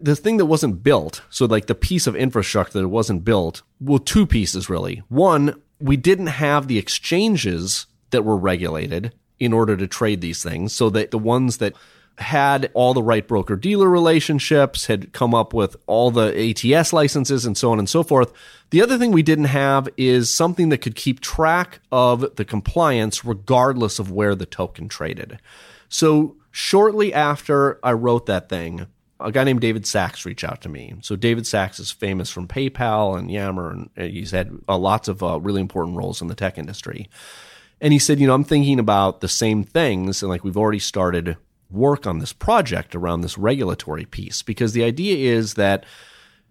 [0.00, 3.98] The thing that wasn't built, so like the piece of infrastructure that wasn't built, well,
[3.98, 5.02] two pieces really.
[5.08, 10.72] One, we didn't have the exchanges that were regulated in order to trade these things.
[10.72, 11.74] So that the ones that
[12.18, 17.46] had all the right broker dealer relationships, had come up with all the ATS licenses
[17.46, 18.32] and so on and so forth.
[18.70, 23.24] The other thing we didn't have is something that could keep track of the compliance
[23.24, 25.38] regardless of where the token traded.
[25.88, 28.86] So shortly after I wrote that thing,
[29.20, 30.94] a guy named David Sacks reached out to me.
[31.02, 35.22] So David Sacks is famous from PayPal and Yammer, and he's had uh, lots of
[35.22, 37.08] uh, really important roles in the tech industry.
[37.80, 40.78] And he said, you know, I'm thinking about the same things, and like we've already
[40.78, 41.36] started
[41.70, 45.84] work on this project around this regulatory piece because the idea is that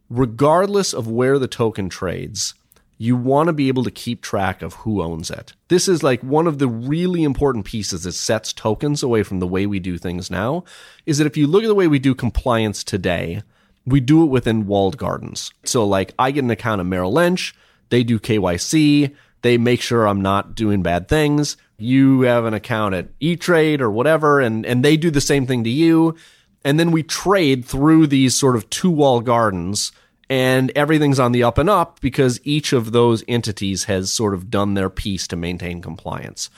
[0.10, 2.54] regardless of where the token trades,
[2.98, 5.54] you want to be able to keep track of who owns it.
[5.68, 9.48] This is like one of the really important pieces that sets tokens away from the
[9.48, 10.64] way we do things now
[11.06, 13.44] is that if you look at the way we do compliance today,
[13.86, 15.52] we do it within walled gardens.
[15.64, 17.56] So like I get an account of Merrill Lynch,
[17.90, 21.56] they do KYC, they make sure I'm not doing bad things.
[21.78, 25.64] You have an account at E-Trade or whatever and and they do the same thing
[25.64, 26.16] to you.
[26.64, 29.92] And then we trade through these sort of two wall gardens
[30.30, 34.50] and everything's on the up and up because each of those entities has sort of
[34.50, 36.50] done their piece to maintain compliance.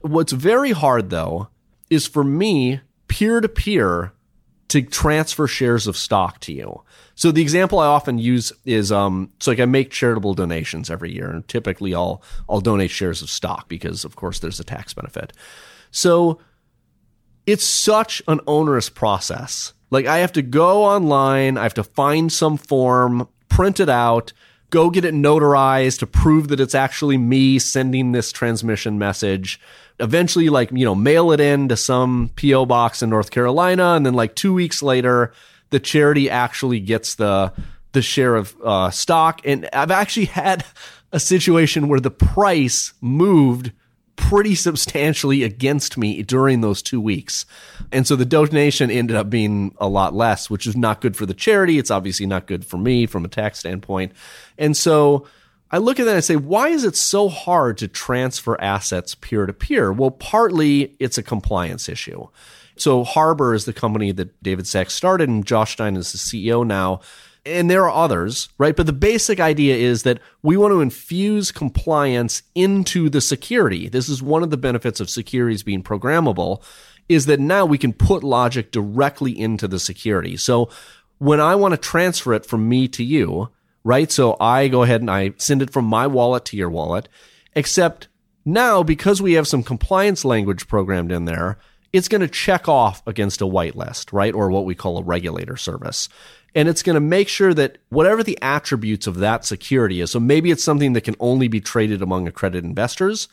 [0.00, 1.48] What's very hard though
[1.90, 4.12] is for me peer to peer
[4.70, 6.82] to transfer shares of stock to you.
[7.14, 11.12] So the example I often use is um so like I make charitable donations every
[11.12, 14.94] year and typically I'll I'll donate shares of stock because of course there's a tax
[14.94, 15.32] benefit.
[15.90, 16.40] So
[17.46, 22.32] it's such an onerous process like I have to go online, I have to find
[22.32, 24.32] some form, print it out,
[24.70, 29.60] go get it notarized to prove that it's actually me sending this transmission message.
[30.00, 32.66] Eventually, like, you know, mail it in to some P.O.
[32.66, 33.94] box in North Carolina.
[33.94, 35.32] And then like two weeks later,
[35.70, 37.52] the charity actually gets the,
[37.92, 39.40] the share of uh, stock.
[39.44, 40.64] And I've actually had
[41.12, 43.72] a situation where the price moved
[44.16, 47.46] pretty substantially against me during those two weeks.
[47.90, 51.24] And so the donation ended up being a lot less, which is not good for
[51.26, 51.78] the charity.
[51.78, 54.12] It's obviously not good for me from a tax standpoint.
[54.58, 55.26] And so
[55.70, 59.14] I look at that and I say, why is it so hard to transfer assets
[59.14, 59.92] peer to peer?
[59.92, 62.26] Well, partly it's a compliance issue.
[62.76, 66.66] So Harbor is the company that David Sacks started and Josh Stein is the CEO
[66.66, 67.00] now
[67.46, 68.76] and there are others, right?
[68.76, 73.88] But the basic idea is that we want to infuse compliance into the security.
[73.88, 76.62] This is one of the benefits of securities being programmable
[77.08, 80.36] is that now we can put logic directly into the security.
[80.36, 80.68] So
[81.18, 83.48] when I want to transfer it from me to you,
[83.84, 84.10] right?
[84.10, 87.08] So I go ahead and I send it from my wallet to your wallet,
[87.54, 88.08] except
[88.44, 91.58] now because we have some compliance language programmed in there,
[91.92, 94.34] it's going to check off against a whitelist, right?
[94.34, 96.08] Or what we call a regulator service
[96.54, 100.20] and it's going to make sure that whatever the attributes of that security is, so
[100.20, 103.28] maybe it's something that can only be traded among accredited investors.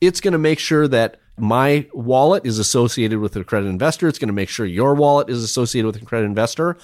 [0.00, 4.08] It's going to make sure that my wallet is associated with an accredited investor.
[4.08, 6.76] It's going to make sure your wallet is associated with an accredited investor.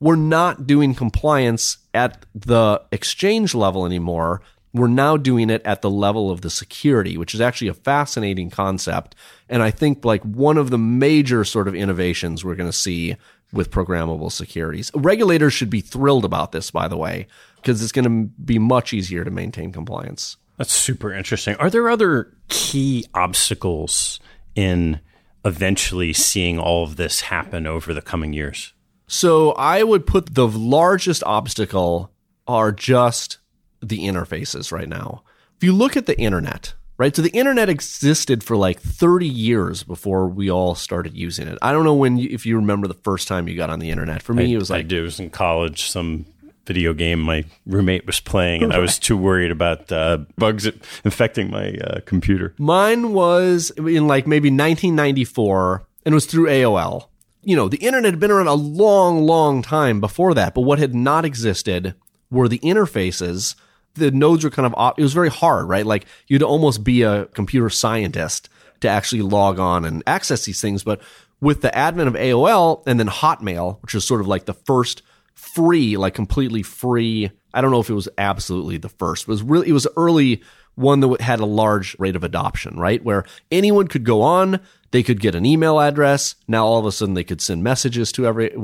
[0.00, 4.42] We're not doing compliance at the exchange level anymore.
[4.72, 8.50] We're now doing it at the level of the security, which is actually a fascinating
[8.50, 9.14] concept.
[9.48, 13.16] And I think like one of the major sort of innovations we're going to see
[13.52, 14.90] with programmable securities.
[14.94, 17.26] Regulators should be thrilled about this, by the way,
[17.56, 20.36] because it's going to be much easier to maintain compliance.
[20.58, 21.56] That's super interesting.
[21.56, 24.20] Are there other key obstacles
[24.54, 25.00] in
[25.44, 28.74] eventually seeing all of this happen over the coming years?
[29.08, 32.12] So I would put the largest obstacle
[32.46, 33.38] are just
[33.80, 35.22] the interfaces right now.
[35.56, 37.14] If you look at the internet, right?
[37.16, 41.58] So the internet existed for like 30 years before we all started using it.
[41.62, 43.90] I don't know when, you, if you remember the first time you got on the
[43.90, 44.22] internet.
[44.22, 44.80] For me, I, it was like.
[44.80, 45.00] I do.
[45.00, 46.26] It was in college, some
[46.66, 48.78] video game my roommate was playing, and right.
[48.78, 50.68] I was too worried about uh, bugs
[51.02, 52.54] infecting my uh, computer.
[52.58, 57.06] Mine was in like maybe 1994, and it was through AOL.
[57.48, 60.78] You know, the internet had been around a long, long time before that, but what
[60.78, 61.94] had not existed
[62.30, 63.54] were the interfaces
[63.94, 65.86] the nodes were kind of, it was very hard, right?
[65.86, 68.48] Like you'd almost be a computer scientist
[68.80, 70.84] to actually log on and access these things.
[70.84, 71.00] But
[71.40, 75.02] with the advent of AOL and then Hotmail, which is sort of like the first
[75.34, 77.30] free, like completely free.
[77.54, 79.26] I don't know if it was absolutely the first.
[79.26, 80.42] but It was really, it was early
[80.78, 83.02] one that had a large rate of adoption, right?
[83.02, 84.60] Where anyone could go on,
[84.92, 86.36] they could get an email address.
[86.46, 88.54] Now all of a sudden they could send messages to every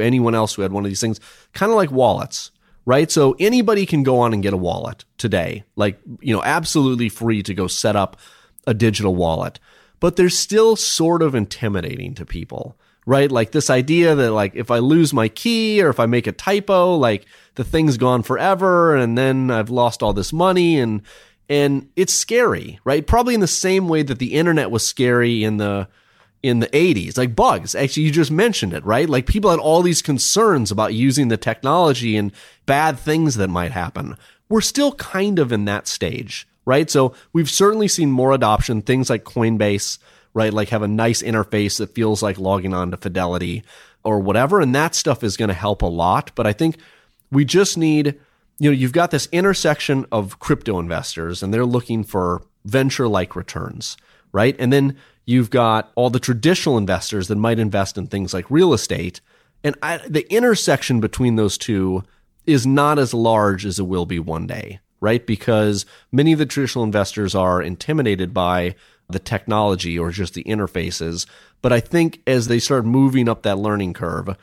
[0.00, 1.20] anyone else who had one of these things,
[1.52, 2.52] kind of like wallets,
[2.86, 3.10] right?
[3.10, 7.42] So anybody can go on and get a wallet today, like you know, absolutely free
[7.42, 8.16] to go set up
[8.66, 9.58] a digital wallet.
[10.00, 13.30] But they're still sort of intimidating to people, right?
[13.30, 16.32] Like this idea that like if I lose my key or if I make a
[16.32, 21.02] typo, like the thing's gone forever and then I've lost all this money and
[21.48, 23.06] and it's scary, right?
[23.06, 25.88] Probably in the same way that the internet was scary in the
[26.42, 27.74] in the 80s, like bugs.
[27.74, 29.08] Actually, you just mentioned it, right?
[29.08, 32.32] Like people had all these concerns about using the technology and
[32.66, 34.18] bad things that might happen.
[34.50, 36.90] We're still kind of in that stage, right?
[36.90, 39.96] So we've certainly seen more adoption, things like Coinbase,
[40.34, 40.52] right?
[40.52, 43.62] Like have a nice interface that feels like logging on to Fidelity
[44.02, 44.60] or whatever.
[44.60, 46.30] And that stuff is going to help a lot.
[46.34, 46.76] But I think
[47.30, 48.20] we just need
[48.58, 53.36] you know, you've got this intersection of crypto investors and they're looking for venture like
[53.36, 53.96] returns,
[54.32, 54.56] right?
[54.58, 54.96] And then
[55.26, 59.20] you've got all the traditional investors that might invest in things like real estate.
[59.62, 62.04] And I, the intersection between those two
[62.46, 65.26] is not as large as it will be one day, right?
[65.26, 68.74] Because many of the traditional investors are intimidated by
[69.08, 71.26] the technology or just the interfaces.
[71.62, 74.36] But I think as they start moving up that learning curve,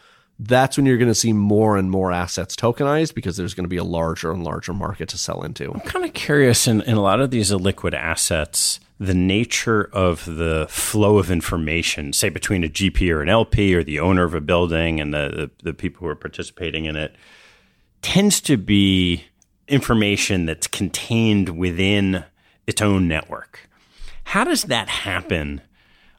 [0.43, 3.69] that's when you're going to see more and more assets tokenized because there's going to
[3.69, 5.71] be a larger and larger market to sell into.
[5.71, 10.25] I'm kind of curious in, in a lot of these illiquid assets, the nature of
[10.25, 14.33] the flow of information, say between a GP or an LP or the owner of
[14.33, 17.15] a building and the, the, the people who are participating in it,
[18.01, 19.25] tends to be
[19.67, 22.25] information that's contained within
[22.65, 23.69] its own network.
[24.23, 25.61] How does that happen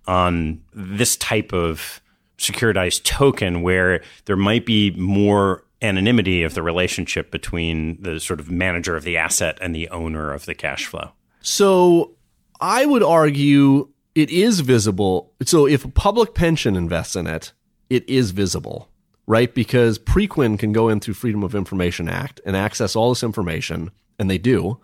[0.06, 2.01] on this type of
[2.42, 8.50] securitized token where there might be more anonymity of the relationship between the sort of
[8.50, 11.10] manager of the asset and the owner of the cash flow?
[11.40, 12.16] So
[12.60, 15.32] I would argue it is visible.
[15.44, 17.52] So if a public pension invests in it,
[17.90, 18.88] it is visible,
[19.26, 19.52] right?
[19.52, 23.90] Because Preqin can go in through Freedom of Information Act and access all this information,
[24.18, 24.80] and they do,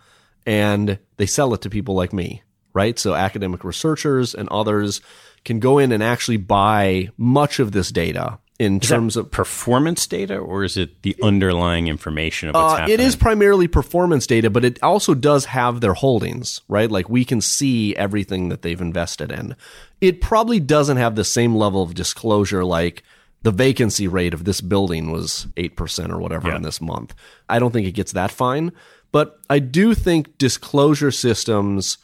[0.46, 2.42] and they sell it to people like me,
[2.72, 2.98] right?
[2.98, 5.00] So academic researchers and others
[5.48, 10.06] can go in and actually buy much of this data in is terms of performance
[10.06, 12.94] data or is it the underlying information of what's uh, happening?
[12.94, 16.90] It is primarily performance data, but it also does have their holdings, right?
[16.90, 19.56] Like we can see everything that they've invested in.
[20.02, 23.02] It probably doesn't have the same level of disclosure like
[23.40, 26.56] the vacancy rate of this building was 8% or whatever yeah.
[26.56, 27.14] in this month.
[27.48, 28.72] I don't think it gets that fine,
[29.12, 31.96] but I do think disclosure systems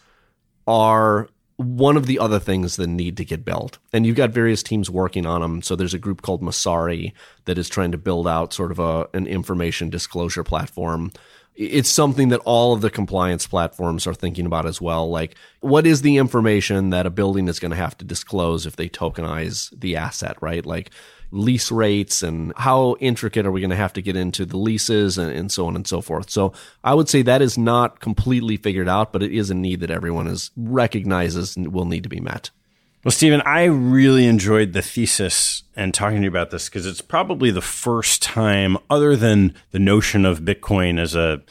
[0.66, 3.78] are one of the other things that need to get built.
[3.92, 5.62] And you've got various teams working on them.
[5.62, 7.12] So there's a group called Messari
[7.44, 11.12] that is trying to build out sort of a, an information disclosure platform.
[11.55, 15.09] It's something that all of the compliance platforms are thinking about as well.
[15.09, 18.74] Like, what is the information that a building is going to have to disclose if
[18.74, 20.66] they tokenize the asset, right?
[20.66, 20.90] Like,
[21.35, 25.18] lease rates and how intricate are we going to have to get into the leases
[25.18, 26.30] and, and, so on and so forth.
[26.30, 26.53] So
[26.85, 29.91] I would say that is not completely figured out, but it is a need that
[29.91, 32.51] everyone is recognizes and will need to be met.
[33.03, 37.03] Well, Stephen, I really enjoyed the thesis and talking to you about this because it's
[37.03, 41.43] probably the first time, other than the notion of Bitcoin as a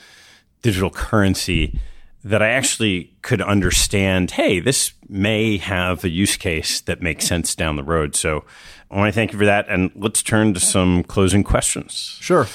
[0.64, 1.78] digital currency,
[2.24, 7.54] that I actually could understand, hey, this may have a use case that makes sense
[7.54, 8.16] down the road.
[8.16, 8.46] So
[8.90, 9.68] I want to thank you for that.
[9.68, 12.18] And let's turn to some closing questions.
[12.22, 12.48] Sure.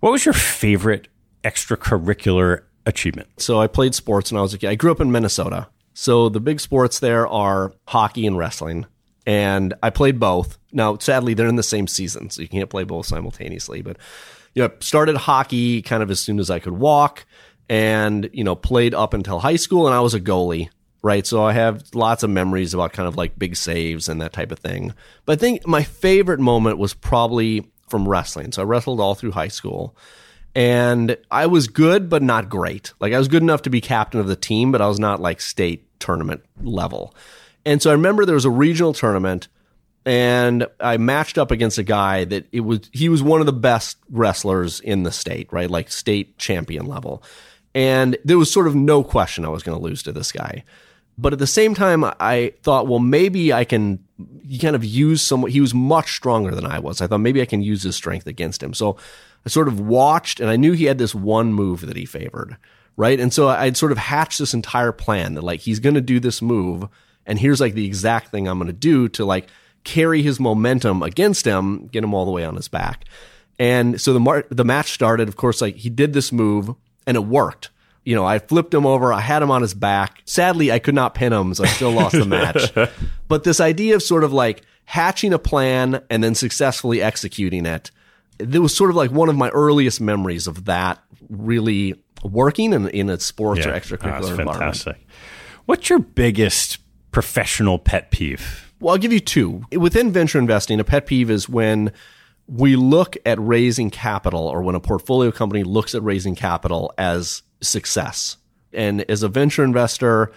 [0.00, 1.08] What was your favorite
[1.42, 3.28] extracurricular achievement?
[3.38, 4.68] So I played sports when I was a kid.
[4.68, 5.68] I grew up in Minnesota.
[5.94, 8.86] So the big sports there are hockey and wrestling.
[9.26, 10.58] And I played both.
[10.72, 13.82] Now, sadly, they're in the same season, so you can't play both simultaneously.
[13.82, 13.98] But
[14.54, 17.26] you know, started hockey kind of as soon as I could walk
[17.68, 20.70] and, you know, played up until high school and I was a goalie,
[21.02, 21.26] right?
[21.26, 24.52] So I have lots of memories about kind of like big saves and that type
[24.52, 24.94] of thing.
[25.24, 28.52] But I think my favorite moment was probably from wrestling.
[28.52, 29.96] So I wrestled all through high school
[30.54, 32.92] and I was good, but not great.
[33.00, 35.20] Like I was good enough to be captain of the team, but I was not
[35.20, 37.14] like state tournament level.
[37.64, 39.48] And so I remember there was a regional tournament
[40.06, 43.52] and I matched up against a guy that it was he was one of the
[43.52, 45.70] best wrestlers in the state, right?
[45.70, 47.22] Like state champion level.
[47.74, 50.64] And there was sort of no question I was going to lose to this guy.
[51.16, 54.04] But at the same time, I thought, well, maybe I can
[54.60, 57.00] kind of use some, he was much stronger than I was.
[57.00, 58.72] I thought maybe I can use his strength against him.
[58.72, 58.96] So
[59.44, 62.56] I sort of watched and I knew he had this one move that he favored,
[62.96, 63.18] right?
[63.18, 66.20] And so I'd sort of hatched this entire plan that like he's going to do
[66.20, 66.88] this move
[67.28, 69.48] and here's like the exact thing I'm going to do to like
[69.84, 73.04] carry his momentum against him, get him all the way on his back.
[73.58, 75.28] And so the mar- the match started.
[75.28, 76.74] Of course, like he did this move
[77.08, 77.70] and it worked.
[78.04, 79.12] You know, I flipped him over.
[79.12, 80.22] I had him on his back.
[80.24, 82.72] Sadly, I could not pin him, so I still lost the match.
[83.28, 87.90] But this idea of sort of like hatching a plan and then successfully executing it,
[88.38, 90.98] it was sort of like one of my earliest memories of that
[91.28, 94.58] really working in, in a sports or extracurricular Oh, environment.
[94.58, 95.06] fantastic.
[95.66, 96.78] What's your biggest
[97.10, 98.72] professional pet peeve?
[98.80, 99.64] Well, I'll give you two.
[99.72, 101.92] Within venture investing, a pet peeve is when
[102.48, 107.42] we look at raising capital or when a portfolio company looks at raising capital as
[107.60, 108.38] success.
[108.72, 110.32] And as a venture investor,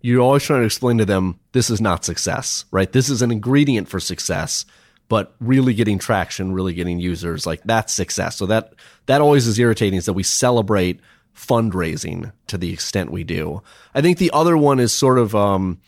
[0.00, 2.90] you're always trying to explain to them this is not success, right?
[2.90, 4.64] This is an ingredient for success,
[5.08, 8.36] but really getting traction, really getting users, like that's success.
[8.36, 8.74] So that
[9.06, 11.00] that always is irritating is that we celebrate
[11.36, 13.62] fundraising to the extent we do.
[13.94, 15.80] I think the other one is sort of um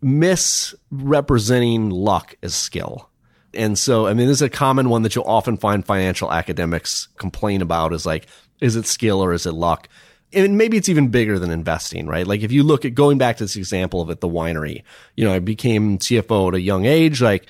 [0.00, 3.10] misrepresenting luck as skill.
[3.56, 7.08] And so, I mean, this is a common one that you'll often find financial academics
[7.16, 8.26] complain about is like,
[8.60, 9.88] is it skill or is it luck?
[10.32, 12.26] And maybe it's even bigger than investing, right?
[12.26, 14.82] Like if you look at going back to this example of at the winery,
[15.16, 17.46] you know, I became CFO at a young age, like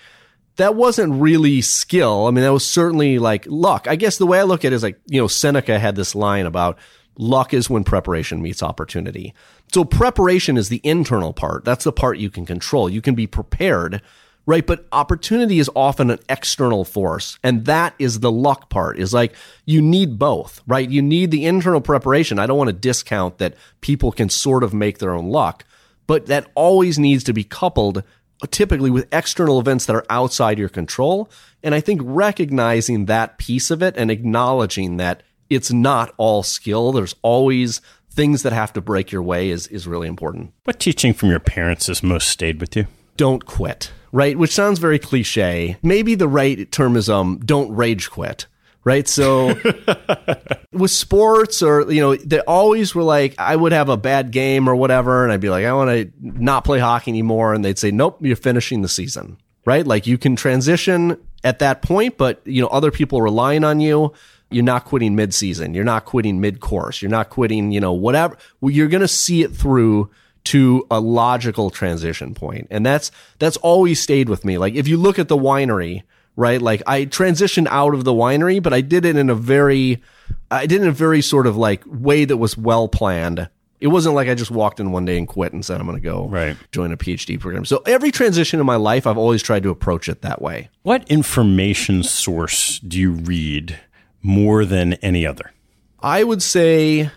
[0.57, 2.27] that wasn't really skill.
[2.27, 3.87] I mean, that was certainly like luck.
[3.89, 6.15] I guess the way I look at it is like, you know, Seneca had this
[6.15, 6.79] line about
[7.19, 9.35] luck is when preparation meets opportunity.
[9.73, 11.65] So preparation is the internal part.
[11.65, 12.89] That's the part you can control.
[12.89, 14.03] You can be prepared,
[14.47, 14.67] right?
[14.67, 17.39] But opportunity is often an external force.
[17.43, 20.89] And that is the luck part is like you need both, right?
[20.89, 22.39] You need the internal preparation.
[22.39, 25.65] I don't want to discount that people can sort of make their own luck,
[26.07, 30.59] but that always needs to be coupled uh, typically with external events that are outside
[30.59, 31.29] your control.
[31.63, 36.93] And I think recognizing that piece of it and acknowledging that it's not all skill,
[36.93, 40.53] there's always things that have to break your way is, is really important.
[40.65, 42.87] What teaching from your parents has most stayed with you?
[43.17, 44.39] Don't quit, right?
[44.39, 45.77] Which sounds very cliche.
[45.83, 48.47] Maybe the right term is um, don't rage quit.
[48.83, 49.07] Right.
[49.07, 49.61] So
[50.73, 54.69] with sports or, you know, they always were like, I would have a bad game
[54.69, 55.23] or whatever.
[55.23, 57.53] And I'd be like, I want to not play hockey anymore.
[57.53, 59.37] And they'd say, nope, you're finishing the season.
[59.67, 59.87] Right.
[59.87, 63.81] Like you can transition at that point, but, you know, other people are relying on
[63.81, 64.15] you.
[64.51, 65.75] You're not quitting mid season.
[65.75, 67.03] You're not quitting mid course.
[67.03, 68.39] You're not quitting, you know, whatever.
[68.63, 70.09] Well, you're going to see it through
[70.47, 72.67] to a logical transition point.
[72.71, 74.59] And that's, that's always stayed with me.
[74.59, 76.03] Like if you look at the winery,
[76.37, 76.61] right?
[76.61, 80.03] Like I transitioned out of the winery, but I did it in a very,
[80.51, 83.49] I did it in a very sort of like way that was well planned.
[83.79, 85.99] It wasn't like I just walked in one day and quit and said I'm going
[85.99, 86.57] to go Right.
[86.73, 87.65] join a PhD program.
[87.67, 90.71] So every transition in my life, I've always tried to approach it that way.
[90.83, 93.79] What information source do you read
[94.23, 95.53] more than any other?
[96.01, 97.11] I would say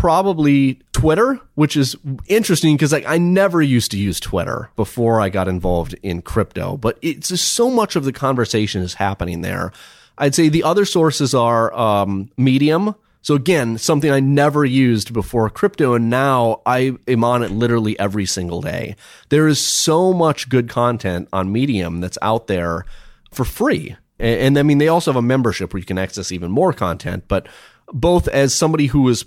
[0.00, 1.96] probably Twitter, which is
[2.26, 6.76] interesting because like I never used to use Twitter before I got involved in crypto,
[6.76, 9.72] but it's just so much of the conversation is happening there.
[10.18, 12.94] I'd say the other sources are um, Medium.
[13.22, 17.98] So again, something I never used before crypto, and now I am on it literally
[17.98, 18.96] every single day.
[19.28, 22.84] There is so much good content on Medium that's out there
[23.30, 23.96] for free.
[24.18, 26.72] And, and I mean, they also have a membership where you can access even more
[26.72, 27.24] content.
[27.28, 27.46] But
[27.92, 29.24] both as somebody who has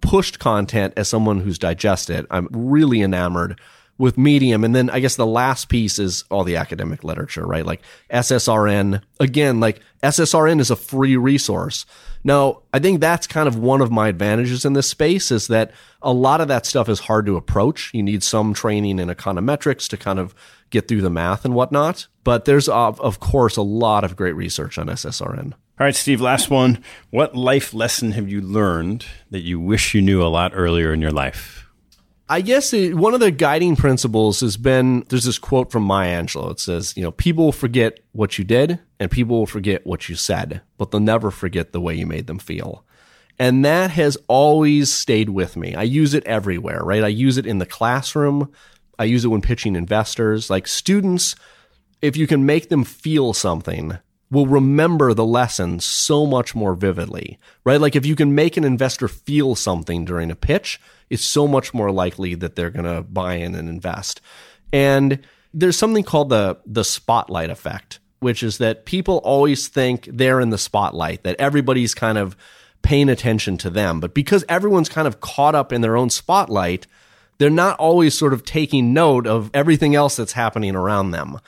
[0.00, 3.60] pushed content, as someone who's digested, I'm really enamored
[3.98, 4.62] with Medium.
[4.62, 7.66] And then I guess the last piece is all the academic literature, right?
[7.66, 9.02] Like SSRN.
[9.18, 11.84] Again, like SSRN is a free resource.
[12.22, 15.72] Now, I think that's kind of one of my advantages in this space is that
[16.00, 17.90] a lot of that stuff is hard to approach.
[17.92, 20.34] You need some training in econometrics to kind of
[20.70, 22.06] get through the math and whatnot.
[22.22, 25.54] But there's, of course, a lot of great research on SSRN.
[25.80, 26.82] All right, Steve, last one.
[27.10, 31.00] What life lesson have you learned that you wish you knew a lot earlier in
[31.00, 31.68] your life?
[32.28, 36.20] I guess it, one of the guiding principles has been there's this quote from Maya
[36.20, 36.50] Angelou.
[36.50, 40.08] It says, you know, people will forget what you did and people will forget what
[40.08, 42.84] you said, but they'll never forget the way you made them feel.
[43.38, 45.76] And that has always stayed with me.
[45.76, 47.04] I use it everywhere, right?
[47.04, 48.50] I use it in the classroom.
[48.98, 50.50] I use it when pitching investors.
[50.50, 51.36] Like students,
[52.02, 53.96] if you can make them feel something,
[54.30, 57.80] will remember the lesson so much more vividly, right?
[57.80, 61.72] Like if you can make an investor feel something during a pitch, it's so much
[61.72, 64.20] more likely that they're going to buy in and invest.
[64.72, 65.20] And
[65.54, 70.50] there's something called the the spotlight effect, which is that people always think they're in
[70.50, 72.36] the spotlight, that everybody's kind of
[72.82, 74.00] paying attention to them.
[74.00, 76.86] But because everyone's kind of caught up in their own spotlight,
[77.38, 81.38] they're not always sort of taking note of everything else that's happening around them.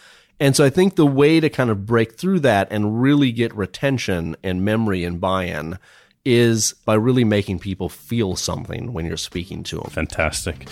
[0.41, 3.55] And so I think the way to kind of break through that and really get
[3.55, 5.79] retention and memory and buy in
[6.25, 9.91] is by really making people feel something when you're speaking to them.
[9.91, 10.69] Fantastic.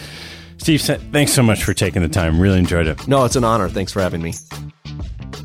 [0.56, 2.40] Steve, thanks so much for taking the time.
[2.40, 3.06] Really enjoyed it.
[3.06, 3.68] No, it's an honor.
[3.68, 4.34] Thanks for having me.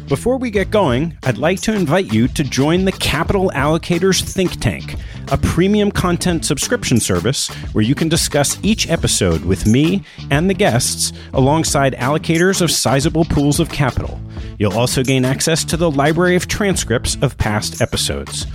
[0.07, 4.59] Before we get going, I'd like to invite you to join the Capital Allocators Think
[4.59, 4.95] Tank,
[5.31, 10.53] a premium content subscription service where you can discuss each episode with me and the
[10.53, 14.19] guests alongside allocators of sizable pools of capital.
[14.59, 18.45] You'll also gain access to the library of transcripts of past episodes.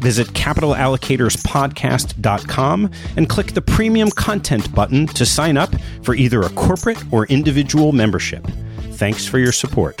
[0.00, 7.02] Visit capitalallocatorspodcast.com and click the premium content button to sign up for either a corporate
[7.12, 8.46] or individual membership.
[8.96, 10.00] Thanks for your support.